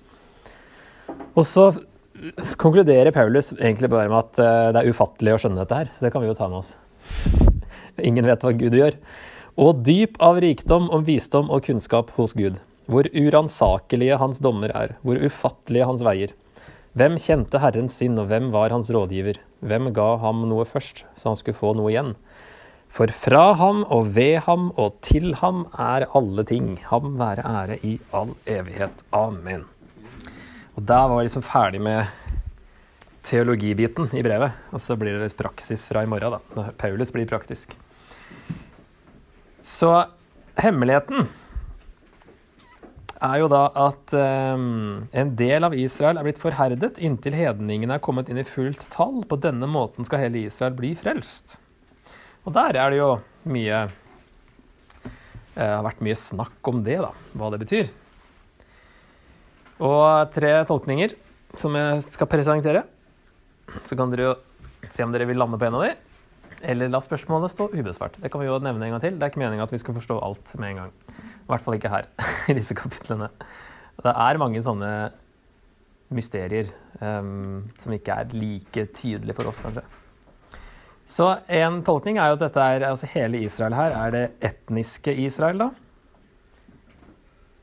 Og 1.37 1.45
så 1.47 1.71
konkluderer 2.61 3.15
Paulus 3.17 3.53
egentlig 3.57 3.91
bare 3.93 4.11
med 4.11 4.19
at 4.19 4.43
eh, 4.43 4.69
det 4.75 4.83
er 4.83 4.93
ufattelig 4.93 5.37
å 5.37 5.41
skjønne 5.41 5.63
dette 5.63 5.81
her. 5.81 5.91
Så 5.95 6.07
det 6.07 6.13
kan 6.13 6.25
vi 6.25 6.31
jo 6.31 6.37
ta 6.37 6.49
med 6.53 6.61
oss. 6.61 6.75
Ingen 7.97 8.29
vet 8.29 8.45
hva 8.45 8.53
Gud 8.57 8.77
gjør. 8.77 8.97
Og 9.57 9.83
dyp 9.87 10.19
av 10.21 10.41
rikdom 10.43 10.91
om 10.93 11.05
visdom 11.07 11.49
og 11.53 11.65
kunnskap 11.69 12.13
hos 12.19 12.37
Gud. 12.37 12.61
Hvor 12.87 13.07
uransakelige 13.11 14.19
hans 14.21 14.39
dommer 14.43 14.71
er, 14.71 14.97
hvor 15.03 15.19
ufattelige 15.19 15.89
hans 15.89 16.05
veier. 16.07 16.35
Hvem 16.97 17.19
kjente 17.21 17.61
Herren 17.61 17.91
sin, 17.93 18.15
og 18.19 18.31
hvem 18.31 18.53
var 18.55 18.73
hans 18.73 18.89
rådgiver? 18.95 19.41
Hvem 19.67 19.91
ga 19.97 20.15
ham 20.23 20.47
noe 20.49 20.65
først, 20.69 21.05
så 21.19 21.33
han 21.33 21.39
skulle 21.41 21.59
få 21.59 21.75
noe 21.77 21.91
igjen? 21.93 22.15
For 22.97 23.11
fra 23.13 23.51
ham 23.61 23.83
og 23.93 24.15
ved 24.17 24.39
ham 24.47 24.71
og 24.81 24.95
til 25.05 25.35
ham 25.43 25.67
er 25.77 26.07
alle 26.17 26.45
ting. 26.49 26.77
Ham 26.89 27.19
være 27.19 27.45
ære 27.45 27.77
i 27.85 27.97
all 28.17 28.33
evighet. 28.49 29.03
Amen. 29.13 29.67
Og 30.77 30.87
da 30.89 31.03
var 31.05 31.21
jeg 31.21 31.29
liksom 31.29 31.45
ferdig 31.45 31.83
med 31.85 32.07
teologibiten 33.27 34.09
i 34.17 34.23
brevet. 34.25 34.57
Og 34.73 34.81
så 34.81 34.97
blir 34.97 35.19
det 35.21 35.35
praksis 35.37 35.85
fra 35.91 36.05
i 36.07 36.09
morgen, 36.09 36.39
da. 36.39 36.71
Paulus 36.79 37.13
blir 37.13 37.29
praktisk. 37.29 37.75
Så 39.67 39.91
hemmeligheten 40.57 41.27
er 43.23 43.41
jo 43.41 43.49
da 43.51 43.63
at 43.81 44.15
um, 44.17 45.07
en 45.17 45.31
del 45.39 45.67
av 45.67 45.75
Israel 45.77 46.19
er 46.19 46.27
blitt 46.27 46.41
forherdet 46.41 46.99
inntil 47.03 47.37
hedningene 47.37 47.97
er 47.97 48.03
kommet 48.05 48.29
inn 48.31 48.41
i 48.41 48.47
fullt 48.47 48.85
tall. 48.93 49.23
På 49.29 49.39
denne 49.41 49.69
måten 49.71 50.07
skal 50.07 50.25
hele 50.25 50.45
Israel 50.47 50.77
bli 50.77 50.93
frelst. 50.99 51.57
Og 52.47 52.55
der 52.57 52.79
er 52.79 52.93
det 52.93 53.01
jo 53.01 53.13
mye 53.51 53.87
Det 55.57 55.65
uh, 55.65 55.77
har 55.79 55.87
vært 55.87 56.03
mye 56.05 56.19
snakk 56.21 56.69
om 56.69 56.83
det, 56.85 56.99
da, 57.01 57.13
hva 57.33 57.49
det 57.55 57.63
betyr. 57.63 57.89
Og 59.81 60.33
tre 60.35 60.53
tolkninger 60.69 61.15
som 61.57 61.77
jeg 61.77 62.03
skal 62.05 62.29
presentere. 62.29 62.85
Så 63.85 63.97
kan 63.97 64.13
dere 64.13 64.29
jo 64.31 64.35
se 64.93 65.05
om 65.05 65.15
dere 65.15 65.27
vil 65.29 65.41
lande 65.41 65.59
på 65.59 65.67
en 65.67 65.79
av 65.79 65.87
de, 65.87 65.95
eller 66.67 66.91
la 66.91 67.01
spørsmålet 67.05 67.53
stå 67.55 67.69
ubesvart. 67.73 68.19
Det 68.23 68.31
kan 68.33 68.43
vi 68.43 68.49
jo 68.49 68.59
nevne 68.63 68.89
en 68.89 68.97
gang 68.97 69.05
til. 69.05 69.19
Det 69.19 69.27
er 69.27 69.33
ikke 69.33 69.43
meninga 69.45 69.67
at 69.67 69.75
vi 69.75 69.81
skal 69.83 69.97
forstå 69.97 70.19
alt 70.27 70.57
med 70.59 70.73
en 70.73 70.81
gang. 70.83 70.97
I 71.17 71.51
hvert 71.53 71.63
fall 71.63 71.79
ikke 71.79 71.93
her, 71.93 72.09
i 72.51 72.57
disse 72.59 72.75
kapitlene. 72.77 73.31
Det 74.03 74.13
er 74.13 74.43
mange 74.43 74.63
sånne 74.65 74.91
mysterier 76.15 76.69
um, 77.01 77.65
som 77.83 77.95
ikke 77.95 78.19
er 78.19 78.35
like 78.35 78.87
tydelige 78.99 79.35
for 79.39 79.51
oss, 79.51 79.63
kanskje. 79.63 79.87
Så 81.07 81.31
en 81.55 81.81
tolkning 81.87 82.19
er 82.19 82.33
jo 82.33 82.39
at 82.39 82.45
dette 82.49 82.63
er, 82.63 82.85
altså 82.89 83.09
hele 83.13 83.41
Israel 83.47 83.75
her 83.79 83.95
er 83.95 84.15
det 84.15 84.25
etniske 84.49 85.15
Israel, 85.23 85.63
da. 85.63 85.71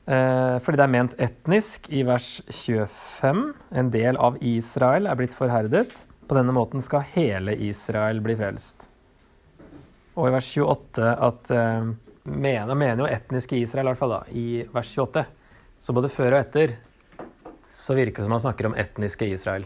Eh, 0.04 0.58
fordi 0.64 0.80
det 0.80 0.84
er 0.84 0.92
ment 0.92 1.14
etnisk 1.22 1.88
i 1.92 2.02
vers 2.08 2.42
25. 2.52 3.44
En 3.80 3.92
del 3.92 4.20
av 4.20 4.40
Israel 4.44 5.08
er 5.08 5.20
blitt 5.20 5.36
forherdet. 5.36 6.06
På 6.28 6.36
denne 6.36 6.56
måten 6.56 6.84
skal 6.84 7.06
hele 7.14 7.56
Israel 7.68 8.20
bli 8.24 8.36
frelst. 8.40 8.90
Og 10.14 10.30
i 10.30 10.34
vers 10.34 10.50
28 10.58 11.14
at 11.28 11.54
eh, 11.54 11.88
mener, 12.24 12.76
mener 12.76 13.04
jo 13.04 13.10
etniske 13.10 13.58
Israel, 13.58 13.88
i 13.88 13.94
hvert 13.94 14.02
fall 14.02 14.14
da, 14.14 14.24
i 14.30 14.48
vers 14.74 14.92
28. 14.94 15.24
Så 15.84 15.96
både 15.96 16.12
før 16.14 16.36
og 16.36 16.44
etter 16.44 16.76
så 17.74 17.96
virker 17.98 18.22
det 18.22 18.28
som 18.28 18.36
han 18.36 18.44
snakker 18.44 18.70
om 18.70 18.78
etniske 18.78 19.28
Israel. 19.34 19.66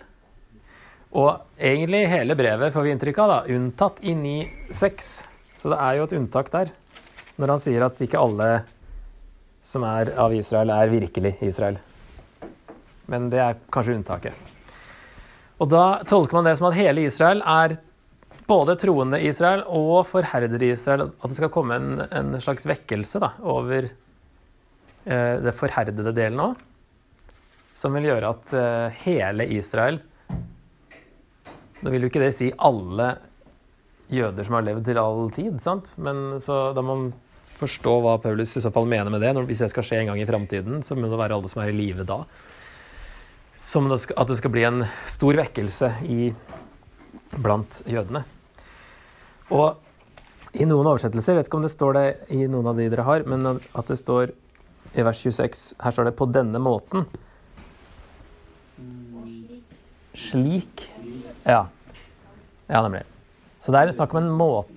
Og 1.18 1.60
egentlig 1.60 2.06
hele 2.12 2.36
brevet 2.40 2.74
får 2.74 2.86
vi 2.86 2.94
inntrykk 2.96 3.20
av, 3.24 3.34
da, 3.34 3.56
unntatt 3.58 4.00
i 4.04 4.16
9.6. 4.16 5.12
Så 5.58 5.72
det 5.74 5.80
er 5.84 5.98
jo 5.98 6.08
et 6.08 6.16
unntak 6.18 6.52
der, 6.54 6.72
når 7.38 7.54
han 7.54 7.64
sier 7.64 7.86
at 7.86 8.02
ikke 8.04 8.22
alle 8.22 8.50
som 9.68 9.84
er 9.84 10.14
av 10.16 10.36
Israel, 10.36 10.72
er 10.72 10.92
virkelig 10.92 11.36
Israel. 11.44 11.80
Men 13.12 13.28
det 13.32 13.42
er 13.44 13.60
kanskje 13.74 13.98
unntaket. 13.98 14.48
Og 15.58 15.70
da 15.72 16.04
tolker 16.08 16.38
man 16.38 16.48
det 16.48 16.56
som 16.60 16.70
at 16.70 16.78
hele 16.78 17.04
Israel 17.08 17.42
er 17.42 17.76
både 18.48 18.78
troende 18.80 19.20
Israel 19.28 19.64
og 19.68 20.08
forherdede 20.10 20.72
Israel. 20.72 21.08
At 21.10 21.32
det 21.32 21.40
skal 21.40 21.52
komme 21.54 21.78
en, 21.78 22.02
en 22.08 22.36
slags 22.44 22.68
vekkelse 22.70 23.22
da, 23.24 23.34
over 23.44 23.90
eh, 23.90 25.36
det 25.44 25.56
forherdede 25.60 26.16
delen 26.16 26.44
òg. 26.50 26.66
Som 27.76 27.98
vil 27.98 28.10
gjøre 28.10 28.34
at 28.34 28.54
eh, 28.58 29.02
hele 29.06 29.50
Israel 29.54 30.02
Nå 31.78 31.92
vil 31.94 32.08
jo 32.08 32.08
ikke 32.10 32.24
det 32.24 32.32
si 32.34 32.48
alle 32.58 33.12
jøder 34.10 34.48
som 34.48 34.56
har 34.58 34.64
levd 34.66 34.88
til 34.88 34.98
all 34.98 35.28
tid, 35.36 35.60
sant? 35.62 35.92
men 36.02 36.40
så 36.42 36.72
da 36.74 36.82
må 36.82 36.96
man 36.98 37.12
forstå 37.60 37.94
hva 38.02 38.16
Paulus 38.22 38.56
i 38.58 38.64
så 38.64 38.72
fall 38.74 38.88
mener 38.90 39.12
med 39.14 39.22
det. 39.22 39.30
Når, 39.36 39.46
hvis 39.50 39.62
det 39.62 39.70
skal 39.70 39.86
skje 39.86 40.00
en 40.02 40.12
gang 40.12 40.22
i 40.22 40.26
framtiden, 40.26 40.82
så 40.86 40.98
må 40.98 41.10
det 41.10 41.20
være 41.20 41.38
alle 41.38 41.52
som 41.52 41.62
er 41.62 41.70
i 41.70 41.76
live 41.78 42.06
da. 42.08 42.24
Som 43.62 43.92
det 43.92 44.00
skal, 44.04 44.18
at 44.22 44.32
det 44.32 44.40
skal 44.40 44.54
bli 44.54 44.66
en 44.66 44.84
stor 45.10 45.38
vekkelse 45.38 45.92
i, 46.10 46.32
blant 47.38 47.82
jødene. 47.90 48.24
Og 49.54 50.58
i 50.58 50.66
noen 50.68 50.88
oversettelser, 50.90 51.34
jeg 51.34 51.40
vet 51.40 51.50
ikke 51.50 51.60
om 51.60 51.66
det 51.66 51.74
står 51.74 51.98
det 51.98 52.06
i 52.34 52.48
noen 52.50 52.68
av 52.72 52.80
de 52.80 52.88
dere 52.92 53.06
har, 53.08 53.26
men 53.30 53.58
at 53.58 53.92
det 53.92 54.00
står 54.00 54.34
i 54.98 55.04
vers 55.06 55.20
26 55.22 55.76
Her 55.84 55.92
står 55.92 56.10
det 56.10 56.16
'på 56.18 56.32
denne 56.32 56.60
måten'. 56.60 57.06
Slik. 60.18 60.90
Ja. 61.46 61.68
Ja, 62.68 62.82
nemlig. 62.82 63.04
Så 63.60 63.72
det 63.72 63.80
er 63.80 63.92
snakk 63.92 64.14
om 64.14 64.24
en 64.24 64.32
måte 64.32 64.74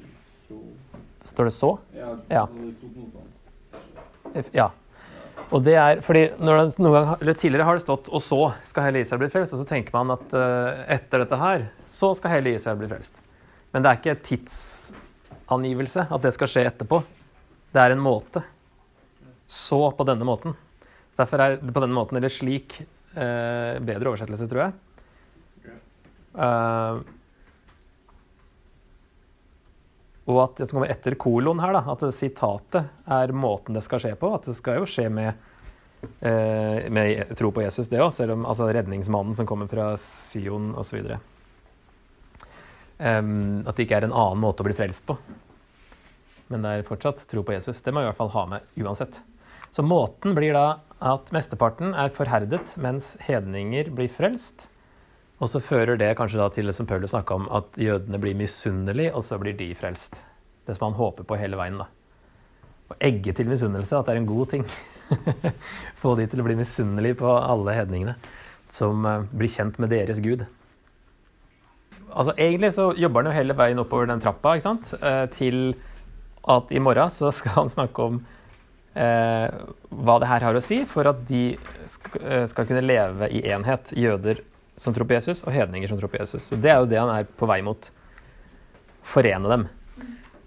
Står 1.21 1.45
det 1.45 1.53
så? 1.53 1.79
Ja. 2.33 2.47
ja. 4.53 4.71
Og 5.51 5.65
det 5.65 5.75
er 5.75 6.01
fordi 6.01 6.23
det, 6.31 6.77
gang, 6.79 7.37
Tidligere 7.37 7.65
har 7.65 7.75
det 7.75 7.83
stått 7.83 8.09
'og 8.09 8.23
så 8.23 8.55
skal 8.65 8.83
hele 8.85 9.01
Israel 9.01 9.19
bli 9.19 9.29
frelst', 9.29 9.53
og 9.53 9.61
så 9.61 9.69
tenker 9.69 9.91
man 9.93 10.11
at 10.11 10.33
uh, 10.33 10.85
etter 10.89 11.19
dette 11.19 11.37
her, 11.37 11.69
så 11.89 12.15
skal 12.17 12.31
hele 12.31 12.55
Israel 12.55 12.79
bli 12.79 12.89
frelst. 12.89 13.13
Men 13.71 13.85
det 13.85 13.91
er 13.91 14.01
ikke 14.01 14.23
tidsangivelse 14.27 16.07
at 16.11 16.25
det 16.25 16.35
skal 16.37 16.51
skje 16.51 16.67
etterpå. 16.71 17.03
Det 17.71 17.83
er 17.83 17.95
en 17.95 18.03
måte. 18.03 18.43
Så 19.51 19.83
på 19.95 20.07
denne 20.09 20.27
måten. 20.27 20.57
Derfor 21.19 21.43
er 21.43 21.57
det 21.61 21.75
på 21.75 21.83
denne 21.83 21.97
måten 21.97 22.19
eller 22.19 22.33
slik 22.33 22.81
eh, 22.81 23.79
bedre 23.83 24.13
oversettelse, 24.13 24.49
tror 24.51 24.67
jeg. 24.67 24.77
Uh, 26.31 27.01
Og 30.31 30.43
at 30.45 30.61
det 30.61 30.69
som 30.69 30.79
kommer 30.79 30.93
etter 30.93 31.17
kolon 31.21 31.61
her, 31.63 31.75
da, 31.75 31.83
at 31.91 32.05
sitatet 32.15 32.91
er 33.11 33.33
måten 33.35 33.77
det 33.77 33.83
skal 33.87 34.03
skje 34.03 34.15
på. 34.21 34.33
At 34.37 34.47
det 34.49 34.57
skal 34.59 34.81
jo 34.81 34.89
skje 34.89 35.09
med, 35.13 35.49
eh, 36.21 36.87
med 36.93 37.35
tro 37.39 37.51
på 37.55 37.65
Jesus, 37.65 37.91
det 37.91 38.03
òg. 38.03 38.13
Altså, 38.39 38.71
redningsmannen 38.71 39.35
som 39.37 39.49
kommer 39.49 39.71
fra 39.71 39.95
Sion 39.99 40.75
osv. 40.79 41.17
Um, 43.01 43.63
at 43.65 43.79
det 43.79 43.87
ikke 43.87 44.03
er 44.03 44.11
en 44.11 44.13
annen 44.13 44.43
måte 44.43 44.61
å 44.61 44.67
bli 44.67 44.77
frelst 44.77 45.07
på. 45.09 45.17
Men 46.53 46.65
det 46.67 46.73
er 46.73 46.89
fortsatt 46.89 47.23
tro 47.31 47.45
på 47.47 47.55
Jesus. 47.55 47.81
Det 47.81 47.95
må 47.95 48.03
vi 48.03 48.09
i 48.09 48.11
hvert 48.11 48.19
fall 48.19 48.35
ha 48.35 48.43
med 48.51 48.81
uansett. 48.83 49.21
Så 49.73 49.85
måten 49.87 50.35
blir 50.37 50.53
da 50.53 50.81
at 51.01 51.31
mesteparten 51.33 51.95
er 51.97 52.13
forherdet, 52.13 52.75
mens 52.83 53.15
hedninger 53.25 53.89
blir 53.97 54.11
frelst. 54.13 54.67
Og 55.41 55.49
så 55.49 55.63
fører 55.65 55.97
det 55.97 56.11
kanskje 56.19 56.43
da 56.43 56.51
til 56.53 56.69
det 56.69 56.75
som 56.77 56.89
Paulus 56.91 57.15
snakka 57.15 57.39
om, 57.39 57.47
at 57.57 57.79
jødene 57.81 58.21
blir 58.21 58.37
misunnelige, 58.37 59.15
og 59.17 59.25
så 59.25 59.39
blir 59.41 59.57
de 59.57 59.71
frelst. 59.79 60.21
Det 60.67 60.77
som 60.77 60.91
han 60.91 60.99
håper 60.99 61.25
på 61.25 61.39
hele 61.41 61.57
veien. 61.57 61.81
da. 61.81 61.89
Å 62.91 62.99
egge 63.01 63.33
til 63.33 63.49
misunnelse, 63.49 63.97
at 63.97 64.11
det 64.11 64.19
er 64.19 64.21
en 64.21 64.29
god 64.29 64.53
ting. 64.53 64.67
Få 66.03 66.19
de 66.19 66.27
til 66.29 66.43
å 66.43 66.47
bli 66.51 66.59
misunnelige 66.59 67.23
på 67.23 67.33
alle 67.39 67.79
hedningene 67.79 68.19
som 68.71 69.07
uh, 69.07 69.23
blir 69.33 69.51
kjent 69.51 69.81
med 69.83 69.95
deres 69.95 70.21
gud. 70.23 70.45
Altså 72.11 72.35
Egentlig 72.37 72.73
så 72.77 72.91
jobber 72.99 73.23
han 73.23 73.31
jo 73.31 73.39
hele 73.39 73.57
veien 73.57 73.81
oppover 73.83 74.11
den 74.11 74.23
trappa 74.23 74.57
ikke 74.57 74.67
sant? 74.67 74.93
Eh, 74.99 75.25
til 75.35 75.75
at 76.51 76.71
i 76.75 76.83
morgen 76.83 77.13
så 77.15 77.33
skal 77.39 77.63
han 77.63 77.73
snakke 77.73 78.07
om 78.11 78.21
eh, 78.99 79.49
hva 79.91 80.21
det 80.23 80.31
her 80.31 80.47
har 80.49 80.59
å 80.59 80.65
si 80.65 80.83
for 80.91 81.11
at 81.11 81.23
de 81.29 81.45
skal, 81.91 82.49
skal 82.51 82.69
kunne 82.69 82.87
leve 82.87 83.31
i 83.31 83.45
enhet, 83.53 83.95
jøder 83.97 84.43
som 84.81 84.95
tror 84.97 85.05
på 85.05 85.17
Jesus, 85.19 85.43
og 85.45 85.53
hedninger 85.53 85.91
som 85.91 85.99
tror 86.01 86.09
på 86.09 86.21
Jesus. 86.23 86.47
Så 86.49 86.57
Det 86.57 86.71
er 86.73 86.81
jo 86.81 86.89
det 86.89 87.01
han 87.01 87.13
er 87.13 87.29
på 87.29 87.49
vei 87.49 87.61
mot. 87.65 87.91
Forene 89.05 89.51
dem. 89.53 89.67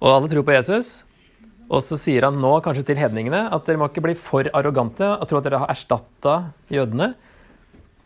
Og 0.02 0.10
alle 0.10 0.30
tror 0.32 0.46
på 0.48 0.56
Jesus. 0.56 1.04
Og 1.70 1.84
så 1.86 1.98
sier 2.02 2.26
han 2.26 2.40
nå 2.42 2.56
kanskje 2.66 2.86
til 2.90 3.00
hedningene 3.00 3.46
at 3.54 3.66
dere 3.68 3.80
må 3.80 3.88
ikke 3.90 4.04
bli 4.04 4.16
for 4.20 4.50
arrogante 4.58 5.06
og 5.06 5.28
tro 5.30 5.40
at 5.40 5.46
dere 5.46 5.62
har 5.62 5.72
erstatta 5.74 6.36
jødene. 6.74 7.14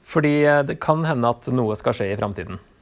Fordi 0.07 0.33
eh, 0.43 0.63
det 0.67 0.79
kan 0.83 1.03
hende 1.07 1.31
at 1.31 1.47
noe 1.55 1.75
skal 1.79 1.95
skje 1.95 2.11
i 2.11 2.19
framtiden 2.19 2.59
eh, 2.59 2.76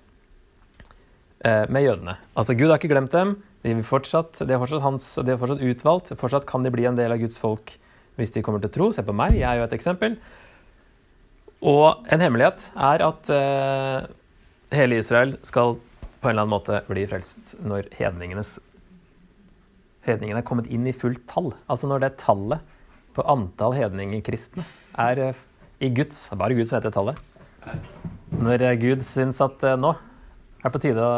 med 1.44 1.84
jødene. 1.84 2.16
Altså 2.40 2.56
Gud 2.58 2.72
har 2.72 2.80
ikke 2.80 2.90
glemt 2.94 3.14
dem. 3.14 3.36
De, 3.66 3.74
fortsatt, 3.86 4.40
de, 4.40 4.54
er 4.54 4.62
fortsatt 4.62 4.82
hans, 4.82 5.08
de 5.20 5.34
er 5.34 5.40
fortsatt 5.42 5.64
utvalgt. 5.66 6.14
Fortsatt 6.18 6.46
kan 6.50 6.64
de 6.66 6.72
bli 6.74 6.86
en 6.88 6.98
del 6.98 7.12
av 7.12 7.20
Guds 7.22 7.38
folk 7.42 7.74
hvis 8.20 8.34
de 8.36 8.44
kommer 8.46 8.64
til 8.64 8.72
tro. 8.74 8.92
Se 8.96 9.04
på 9.06 9.16
meg, 9.16 9.36
jeg 9.38 9.48
er 9.50 9.60
jo 9.60 9.66
et 9.68 9.76
eksempel. 9.76 10.18
Og 11.66 12.06
en 12.12 12.22
hemmelighet 12.22 12.68
er 12.76 13.04
at 13.06 13.32
uh, 13.34 14.06
hele 14.76 15.00
Israel 15.02 15.36
skal 15.48 15.78
på 16.22 16.30
en 16.30 16.36
eller 16.36 16.46
annen 16.46 16.54
måte 16.54 16.82
bli 16.88 17.06
frelst 17.10 17.56
når 17.66 17.90
hedningenes 17.98 18.58
hedningene 20.06 20.42
er 20.42 20.46
kommet 20.46 20.70
inn 20.70 20.86
i 20.86 20.94
fullt 20.94 21.24
tall. 21.30 21.52
Altså 21.72 21.90
når 21.90 22.04
det 22.04 22.16
tallet 22.22 22.74
på 23.16 23.26
antall 23.32 23.76
hedningekristne 23.78 24.66
er 25.02 25.24
uh, 25.32 25.46
i 25.82 25.92
Guds 25.96 26.28
Bare 26.38 26.56
Gud 26.56 26.70
som 26.70 26.80
heter 26.80 26.94
tallet. 26.96 27.18
Når 28.36 28.68
uh, 28.70 28.76
Gud 28.80 29.06
syns 29.08 29.42
at 29.44 29.66
nå 29.82 29.96
er 30.66 30.74
på 30.74 30.82
tide 30.82 31.02
å 31.02 31.16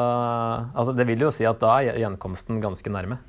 altså 0.76 0.94
Det 0.96 1.08
vil 1.08 1.28
jo 1.28 1.34
si 1.34 1.48
at 1.48 1.60
da 1.62 1.80
er 1.80 2.00
gjenkomsten 2.02 2.62
ganske 2.64 2.92
nærme. 2.92 3.20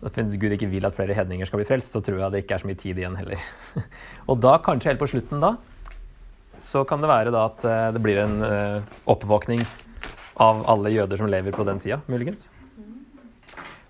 Hvis 0.00 0.36
Gud 0.38 0.52
ikke 0.54 0.68
vil 0.70 0.86
at 0.86 0.94
flere 0.94 1.16
hedninger 1.16 1.48
skal 1.48 1.60
bli 1.62 1.66
frelst, 1.68 1.94
så 1.94 2.02
tror 2.04 2.20
jeg 2.20 2.32
det 2.32 2.42
ikke 2.44 2.58
er 2.58 2.62
så 2.62 2.68
mye 2.68 2.78
tid 2.78 3.00
igjen 3.00 3.16
heller. 3.18 3.48
Og 4.30 4.38
da, 4.44 4.58
kanskje 4.62 4.92
helt 4.92 5.00
på 5.02 5.08
slutten 5.10 5.42
da, 5.42 5.56
så 6.62 6.84
kan 6.88 7.02
det 7.02 7.10
være 7.10 7.32
da 7.34 7.46
at 7.48 7.64
eh, 7.66 7.88
det 7.96 8.02
blir 8.04 8.20
en 8.22 8.36
uh, 8.40 8.84
oppvåkning 9.12 9.64
av 10.40 10.62
alle 10.70 10.92
jøder 10.94 11.20
som 11.20 11.28
lever 11.32 11.56
på 11.56 11.66
den 11.68 11.80
tida, 11.82 11.98
muligens. 12.12 12.46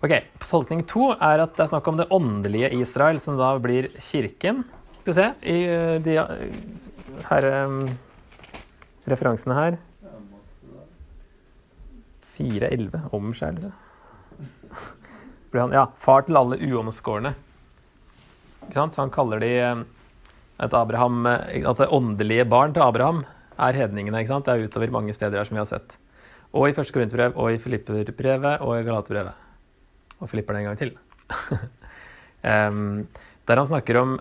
Ok, 0.05 0.15
Tolkning 0.47 0.85
to 0.89 1.11
er 1.15 1.43
at 1.43 1.55
det 1.59 1.67
er 1.67 1.71
snakk 1.75 1.91
om 1.91 1.99
det 1.99 2.09
åndelige 2.15 2.71
Israel, 2.79 3.21
som 3.23 3.39
da 3.39 3.53
blir 3.63 3.91
kirken. 3.99 4.63
Skal 5.03 5.11
vi 5.11 5.17
se 5.19 5.29
i 5.53 5.59
uh, 5.69 5.97
de 6.03 6.17
her 7.29 7.51
referansene 9.11 9.59
her 9.59 9.79
4.11. 12.39 13.09
Omskjærelse. 13.17 13.73
Ja, 15.57 15.87
far 16.03 16.27
til 16.27 16.37
alle 16.37 16.59
uomskårne. 16.69 17.33
Så 18.73 18.89
han 18.97 19.13
kaller 19.15 19.41
de 19.41 19.53
at, 20.59 20.73
Abraham, 20.73 21.27
at 21.27 21.79
det 21.79 21.89
åndelige 21.93 22.45
barn 22.49 22.75
til 22.75 22.85
Abraham 22.85 23.25
er 23.59 23.77
hedningene. 23.77 24.19
ikke 24.19 24.33
sant? 24.33 24.47
Det 24.47 24.55
er 24.55 24.67
utover 24.67 24.93
mange 24.93 25.15
steder 25.15 25.39
her 25.39 25.49
som 25.49 25.57
vi 25.57 25.63
har 25.63 25.71
sett. 25.71 25.97
Og 26.57 26.69
i 26.69 26.77
første 26.77 26.95
Korinterbrev, 26.95 27.37
og 27.37 27.53
i 27.53 27.61
Filipperbrevet 27.61 28.63
og 28.65 28.79
i 28.79 28.85
Galaterbrevet. 28.87 29.35
Og 30.21 30.31
Filipperne 30.31 30.63
en 30.63 30.71
gang 30.71 30.79
til. 30.81 30.95
um, 32.69 33.07
der 33.47 33.61
han 33.61 33.69
snakker 33.69 34.01
om 34.01 34.19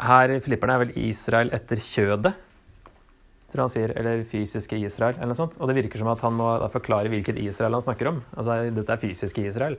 Her 0.00 0.40
Filipperne 0.42 0.74
er 0.74 0.82
vel 0.82 0.96
Israel 0.98 1.52
etter 1.54 1.80
kjødet, 1.80 2.34
tror 3.54 3.68
han 3.68 3.72
sier. 3.72 3.92
Eller 3.98 4.24
fysiske 4.26 4.78
Israel, 4.82 5.14
eller 5.14 5.30
noe 5.30 5.38
sånt. 5.38 5.54
Og 5.60 5.70
det 5.70 5.78
virker 5.78 6.02
som 6.02 6.10
at 6.10 6.22
han 6.24 6.34
må 6.38 6.48
forklare 6.74 7.12
hvilket 7.12 7.38
Israel 7.38 7.78
han 7.78 7.86
snakker 7.86 8.10
om. 8.10 8.18
Altså, 8.34 8.58
dette 8.74 8.96
er 8.96 9.02
fysiske 9.02 9.46
Israel. 9.46 9.78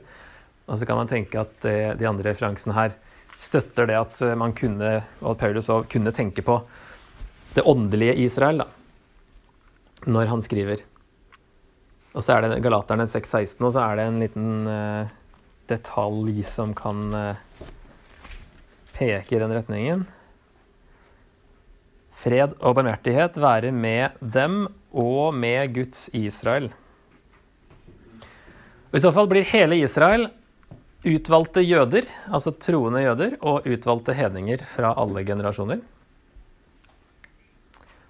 Og 0.66 0.80
så 0.80 0.88
kan 0.88 0.98
man 0.98 1.10
tenke 1.10 1.42
at 1.42 1.68
eh, 1.68 1.92
de 1.98 2.08
andre 2.08 2.32
referansene 2.32 2.74
her 2.76 2.96
støtter 3.38 3.90
det 3.90 3.98
at 4.00 4.20
man 4.40 4.54
kunne, 4.56 4.96
og 5.20 5.34
at 5.34 5.40
Paulus 5.42 5.68
òg 5.70 5.90
kunne 5.92 6.14
tenke 6.16 6.40
på 6.42 6.56
det 7.52 7.66
åndelige 7.68 8.16
Israel 8.24 8.62
da, 8.62 8.66
når 10.08 10.32
han 10.32 10.42
skriver. 10.44 10.80
Og 12.16 12.24
så 12.24 12.32
er 12.38 12.46
det 12.46 12.62
Galaterne 12.64 13.04
6,16, 13.04 13.60
og 13.60 13.74
så 13.76 13.84
er 13.84 14.00
det 14.00 14.08
en 14.08 14.22
liten 14.24 14.48
uh, 14.64 15.12
detalj 15.68 16.40
som 16.48 16.72
kan 16.76 17.12
peke 18.96 19.36
i 19.36 19.42
den 19.44 19.52
retningen. 19.52 20.06
Fred 22.26 22.56
og 22.58 22.74
barmhjertighet 22.74 23.36
være 23.38 23.70
med 23.70 24.18
dem 24.18 24.64
og 24.90 25.30
med 25.38 25.70
Guds 25.76 26.08
Israel. 26.10 26.72
Og 28.90 28.98
I 28.98 29.02
så 29.04 29.12
fall 29.14 29.30
blir 29.30 29.46
hele 29.46 29.78
Israel 29.78 30.26
Utvalgte 31.06 31.62
jøder, 31.62 32.08
altså 32.34 32.50
troende 32.58 33.04
jøder, 33.04 33.36
og 33.38 33.66
utvalgte 33.68 34.14
hedninger 34.16 34.64
fra 34.66 34.90
alle 34.98 35.22
generasjoner. 35.28 35.84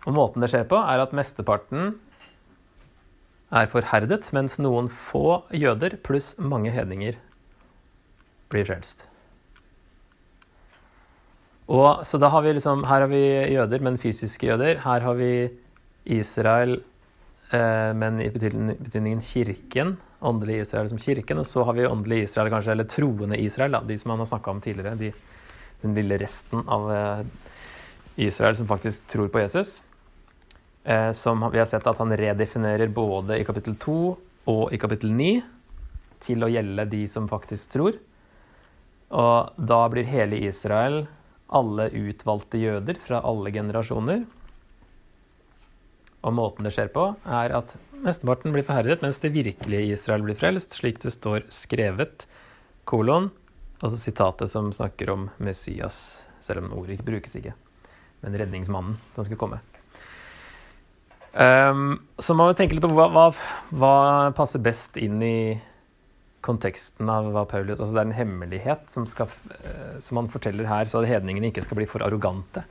Og 0.06 0.14
Måten 0.16 0.40
det 0.40 0.48
skjer 0.52 0.64
på, 0.70 0.78
er 0.80 1.02
at 1.02 1.12
mesteparten 1.16 1.90
er 3.52 3.68
forherdet, 3.68 4.30
mens 4.32 4.56
noen 4.62 4.88
få 4.88 5.42
jøder 5.52 5.98
pluss 6.06 6.32
mange 6.40 6.72
hedninger 6.72 7.18
blir 8.48 8.64
frelst. 8.64 9.04
Og, 11.66 12.04
så 12.06 12.18
da 12.22 12.30
har 12.30 12.44
vi 12.46 12.52
liksom, 12.54 12.84
Her 12.86 13.02
har 13.04 13.10
vi 13.10 13.22
jøder, 13.54 13.82
men 13.82 13.98
fysiske 13.98 14.46
jøder. 14.46 14.82
Her 14.84 15.00
har 15.02 15.16
vi 15.18 15.30
Israel, 16.04 16.78
eh, 17.50 17.92
men 17.98 18.20
i 18.22 18.30
betydningen 18.30 19.20
kirken 19.20 19.96
åndelig 20.20 20.60
Israel 20.60 20.88
som 20.88 20.98
kirken. 20.98 21.38
Og 21.38 21.46
så 21.46 21.64
har 21.66 21.76
vi 21.76 21.86
åndelig 21.86 22.22
Israel, 22.26 22.50
kanskje, 22.52 22.76
eller 22.76 22.88
troende 22.90 23.40
Israel, 23.40 23.74
da, 23.76 23.82
de 23.86 23.98
som 23.98 24.14
han 24.14 24.22
har 24.22 24.30
snakka 24.30 24.50
om 24.50 24.62
tidligere. 24.64 24.94
De, 25.00 25.12
den 25.82 25.96
lille 25.96 26.18
resten 26.20 26.62
av 26.68 26.86
eh, 26.92 27.26
Israel 28.26 28.56
som 28.56 28.68
faktisk 28.70 29.06
tror 29.12 29.28
på 29.32 29.42
Jesus. 29.42 29.80
Eh, 30.84 31.12
som 31.12 31.44
vi 31.52 31.60
har 31.60 31.68
sett 31.68 31.86
at 31.86 31.98
han 31.98 32.16
redefinerer 32.16 32.88
både 32.94 33.40
i 33.40 33.46
kapittel 33.46 33.76
2 33.82 34.00
og 34.46 34.72
i 34.72 34.78
kapittel 34.80 35.12
9 35.12 35.30
til 36.22 36.44
å 36.44 36.50
gjelde 36.50 36.88
de 36.90 37.04
som 37.10 37.28
faktisk 37.28 37.74
tror. 37.74 37.98
Og 39.16 39.66
da 39.68 39.80
blir 39.90 40.08
hele 40.08 40.38
Israel 40.48 41.04
alle 41.46 41.88
utvalgte 41.94 42.58
jøder 42.60 42.98
fra 43.02 43.20
alle 43.26 43.52
generasjoner. 43.54 44.24
Og 46.26 46.34
måten 46.34 46.66
det 46.66 46.74
skjer 46.74 46.90
på, 46.94 47.10
er 47.22 47.54
at 47.54 47.76
mesteparten 48.02 48.54
blir 48.54 48.66
forherdet, 48.66 49.02
mens 49.04 49.20
det 49.22 49.34
virkelige 49.36 49.94
Israel 49.94 50.24
blir 50.26 50.38
frelst, 50.38 50.74
slik 50.74 50.98
det 51.04 51.14
står 51.14 51.46
skrevet, 51.54 52.26
kolon, 52.86 53.30
altså 53.78 53.98
sitatet 54.00 54.50
som 54.50 54.72
snakker 54.74 55.12
om 55.12 55.28
Messias, 55.38 56.24
selv 56.42 56.64
om 56.64 56.74
ordet 56.78 56.96
ikke 56.96 57.10
brukes 57.12 57.38
ikke, 57.38 57.54
men 58.24 58.38
redningsmannen 58.42 58.98
som 59.14 59.26
skulle 59.26 59.40
komme. 59.40 59.62
Um, 61.36 61.98
så 62.18 62.32
må 62.32 62.46
vi 62.48 62.56
tenke 62.56 62.78
litt 62.78 62.84
på 62.84 62.94
hva, 62.96 63.10
hva, 63.12 63.26
hva, 63.76 63.96
passer 64.36 64.62
best 64.64 64.96
inn 64.96 65.20
i 65.20 65.38
konteksten 66.46 67.10
av 67.10 67.28
hva 67.34 67.44
Paulus 67.50 67.80
Altså 67.80 67.92
det 67.92 68.02
er 68.02 68.08
en 68.08 68.18
hemmelighet 68.20 68.84
som, 68.92 69.06
skal, 69.10 69.30
uh, 69.52 69.96
som 70.04 70.20
han 70.22 70.30
forteller 70.32 70.68
her, 70.70 70.90
så 70.90 71.02
at 71.02 71.10
hedningene 71.10 71.50
ikke 71.50 71.64
skal 71.66 71.80
bli 71.80 71.88
for 71.90 72.04
arrogante. 72.06 72.64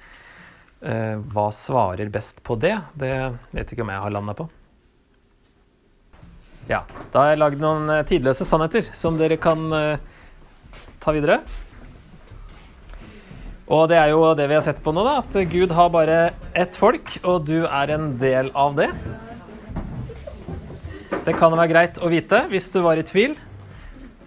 Eh, 0.85 1.15
hva 1.33 1.47
svarer 1.55 2.11
best 2.13 2.43
på 2.45 2.57
det? 2.61 2.75
Det 2.99 3.09
vet 3.55 3.71
ikke 3.73 3.81
om 3.81 3.89
jeg 3.89 4.03
har 4.03 4.11
landa 4.13 4.35
på. 4.37 4.45
Ja, 6.69 6.83
da 7.13 7.23
har 7.23 7.31
jeg 7.31 7.39
lagd 7.41 7.63
noen 7.63 7.89
eh, 7.89 8.03
tidløse 8.05 8.45
sannheter 8.45 8.91
som 8.93 9.17
dere 9.17 9.39
kan 9.41 9.63
ta 11.01 11.13
videre. 11.15 11.39
Og 13.65 13.87
det 13.89 13.97
er 13.97 14.11
jo 14.11 14.21
det 14.37 14.45
vi 14.51 14.57
har 14.59 14.65
sett 14.65 14.83
på 14.85 14.93
nå, 14.93 15.01
da, 15.07 15.15
at 15.23 15.49
Gud 15.49 15.73
har 15.73 15.89
bare 15.93 16.19
ett 16.53 16.77
folk, 16.77 17.15
og 17.25 17.47
du 17.47 17.63
er 17.65 17.95
en 17.95 18.11
del 18.21 18.51
av 18.53 18.77
det. 18.77 18.91
Det 21.25 21.33
kan 21.33 21.55
være 21.57 21.71
greit 21.71 21.97
å 21.97 22.11
vite 22.11 22.43
hvis 22.51 22.69
du 22.69 22.83
var 22.85 23.01
i 23.01 23.07
tvil. 23.07 23.33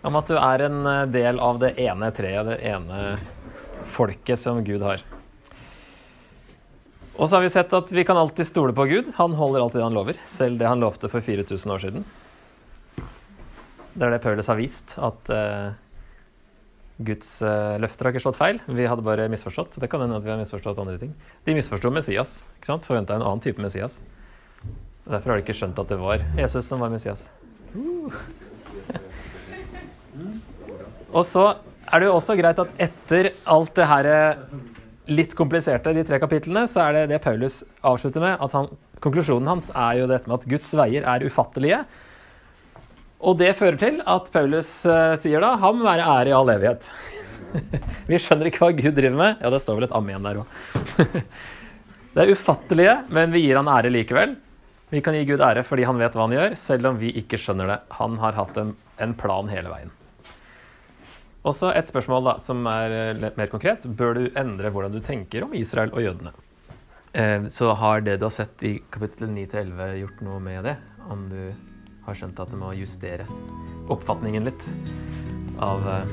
Om 0.07 0.19
at 0.21 0.31
du 0.31 0.37
er 0.39 0.67
en 0.69 0.83
eh, 0.87 1.07
del 1.11 1.41
av 1.43 1.59
det 1.63 1.75
ene 1.83 2.11
treet, 2.15 2.47
det 2.47 2.59
ene 2.71 3.19
folket 3.95 4.39
som 4.39 4.61
Gud 4.65 4.85
har. 4.85 5.03
Og 7.19 7.27
så 7.27 7.35
har 7.35 7.43
vi 7.43 7.51
sett 7.51 7.73
at 7.75 7.91
vi 7.91 8.05
kan 8.07 8.19
alltid 8.19 8.47
stole 8.47 8.75
på 8.77 8.87
Gud. 8.87 9.11
Han 9.17 9.35
holder 9.35 9.65
alltid 9.65 9.81
det 9.81 9.89
han 9.89 9.97
lover, 9.97 10.21
selv 10.31 10.61
det 10.61 10.71
han 10.71 10.79
lovte 10.79 11.11
for 11.11 11.25
4000 11.25 11.75
år 11.75 11.83
siden. 11.83 12.07
Det 13.99 14.07
er 14.07 14.15
det 14.15 14.23
Paulus 14.23 14.47
har 14.47 14.59
vist, 14.61 14.95
at 15.03 15.33
uh, 15.35 15.75
Guds 17.03 17.33
uh, 17.43 17.75
løfter 17.83 18.07
har 18.07 18.15
ikke 18.15 18.23
slått 18.23 18.39
feil. 18.39 18.63
Vi 18.71 18.87
hadde 18.87 19.03
bare 19.03 19.27
misforstått. 19.33 19.81
Det 19.83 19.91
kan 19.91 20.05
hende 20.05 20.21
at 20.21 20.27
vi 20.29 20.31
har 20.31 20.39
misforstått 20.39 20.79
andre 20.79 20.95
ting. 21.03 21.17
De 21.49 21.59
misforsto 21.59 21.91
Messias. 21.91 22.45
ikke 22.61 22.71
sant? 22.71 22.87
Forventa 22.87 23.19
en 23.19 23.27
annen 23.27 23.43
type 23.43 23.59
Messias. 23.59 23.99
Derfor 25.09 25.33
har 25.33 25.41
de 25.41 25.49
ikke 25.49 25.59
skjønt 25.59 25.83
at 25.83 25.91
det 25.91 25.99
var 25.99 26.23
Jesus 26.39 26.71
som 26.71 26.85
var 26.85 26.95
Messias. 26.95 27.27
Uh. 27.75 28.15
Og 31.19 31.27
så 31.27 31.45
er 31.89 32.03
det 32.03 32.09
jo 32.09 32.17
også 32.19 32.37
greit 32.39 32.61
at 32.63 32.83
etter 32.89 33.33
alt 33.49 33.75
det 33.77 33.87
her 33.91 34.09
litt 35.09 35.33
kompliserte, 35.37 35.95
de 35.97 36.05
tre 36.07 36.21
kapitlene, 36.21 36.67
så 36.69 36.85
er 36.85 36.97
det 36.97 37.07
det 37.15 37.23
Paulus 37.25 37.63
avslutter 37.87 38.23
med. 38.25 38.37
at 38.45 38.55
han, 38.57 38.69
Konklusjonen 39.03 39.49
hans 39.49 39.71
er 39.73 40.01
jo 40.01 40.09
dette 40.11 40.29
med 40.29 40.41
at 40.41 40.49
Guds 40.51 40.75
veier 40.77 41.07
er 41.07 41.25
ufattelige. 41.25 41.83
Og 43.19 43.39
det 43.41 43.55
fører 43.59 43.79
til 43.81 44.01
at 44.07 44.29
Paulus 44.35 44.71
uh, 44.87 45.17
sier 45.19 45.43
da 45.43 45.57
'ham 45.59 45.83
være 45.83 46.07
ære 46.07 46.31
i 46.31 46.37
all 46.37 46.51
evighet'. 46.53 46.91
Vi 48.11 48.19
skjønner 48.21 48.51
ikke 48.51 48.63
hva 48.63 48.73
Gud 48.77 48.95
driver 48.95 49.17
med. 49.17 49.39
Ja, 49.43 49.51
det 49.51 49.63
står 49.63 49.79
vel 49.79 49.89
et 49.89 49.97
amen 49.97 50.23
der 50.23 50.43
òg. 50.43 50.47
det 52.15 52.23
er 52.23 52.33
ufattelige, 52.35 52.97
men 53.09 53.33
vi 53.33 53.47
gir 53.47 53.57
han 53.57 53.71
ære 53.73 53.91
likevel. 53.91 54.37
Vi 54.91 55.01
kan 55.01 55.17
gi 55.17 55.25
Gud 55.25 55.41
ære 55.41 55.65
fordi 55.65 55.87
han 55.89 55.99
vet 55.99 56.15
hva 56.15 56.29
han 56.29 56.37
gjør, 56.37 56.59
selv 56.61 56.93
om 56.93 56.99
vi 57.01 57.15
ikke 57.17 57.41
skjønner 57.41 57.67
det. 57.73 57.79
Han 57.99 58.19
har 58.19 58.37
hatt 58.37 58.59
en 58.59 59.15
plan 59.19 59.49
hele 59.49 59.73
veien. 59.73 59.98
Også 61.49 61.71
et 61.73 61.89
spørsmål 61.89 62.27
da, 62.27 62.35
som 62.43 62.67
er 62.69 62.95
eh, 62.95 63.15
litt 63.23 63.39
mer 63.41 63.49
konkret. 63.53 63.87
Bør 63.97 64.19
du 64.19 64.25
endre 64.37 64.73
hvordan 64.75 64.93
du 64.93 65.01
tenker 65.05 65.47
om 65.47 65.55
Israel 65.57 65.95
og 65.95 66.05
jødene? 66.05 66.35
Eh, 67.17 67.49
så 67.53 67.73
har 67.79 68.05
det 68.05 68.19
du 68.21 68.27
har 68.29 68.35
sett 68.35 68.65
i 68.67 68.75
kapittel 68.93 69.31
9-11 69.33 69.95
gjort 70.03 70.23
noe 70.27 70.43
med 70.45 70.69
det? 70.69 70.77
Om 71.09 71.25
du 71.31 71.41
har 72.05 72.19
skjønt 72.19 72.41
at 72.43 72.53
du 72.53 72.59
må 72.61 72.75
justere 72.77 73.29
oppfatningen 73.89 74.49
litt 74.49 74.67
av 75.65 75.89
eh, 75.95 76.13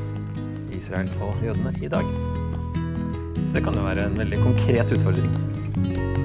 Israel 0.78 1.12
og 1.26 1.44
jødene 1.44 1.76
i 1.84 1.92
dag? 1.92 2.16
Så 3.42 3.58
det 3.58 3.66
kan 3.68 3.76
jo 3.76 3.84
være 3.88 4.08
en 4.08 4.18
veldig 4.20 4.40
konkret 4.44 4.96
utfordring. 4.96 6.25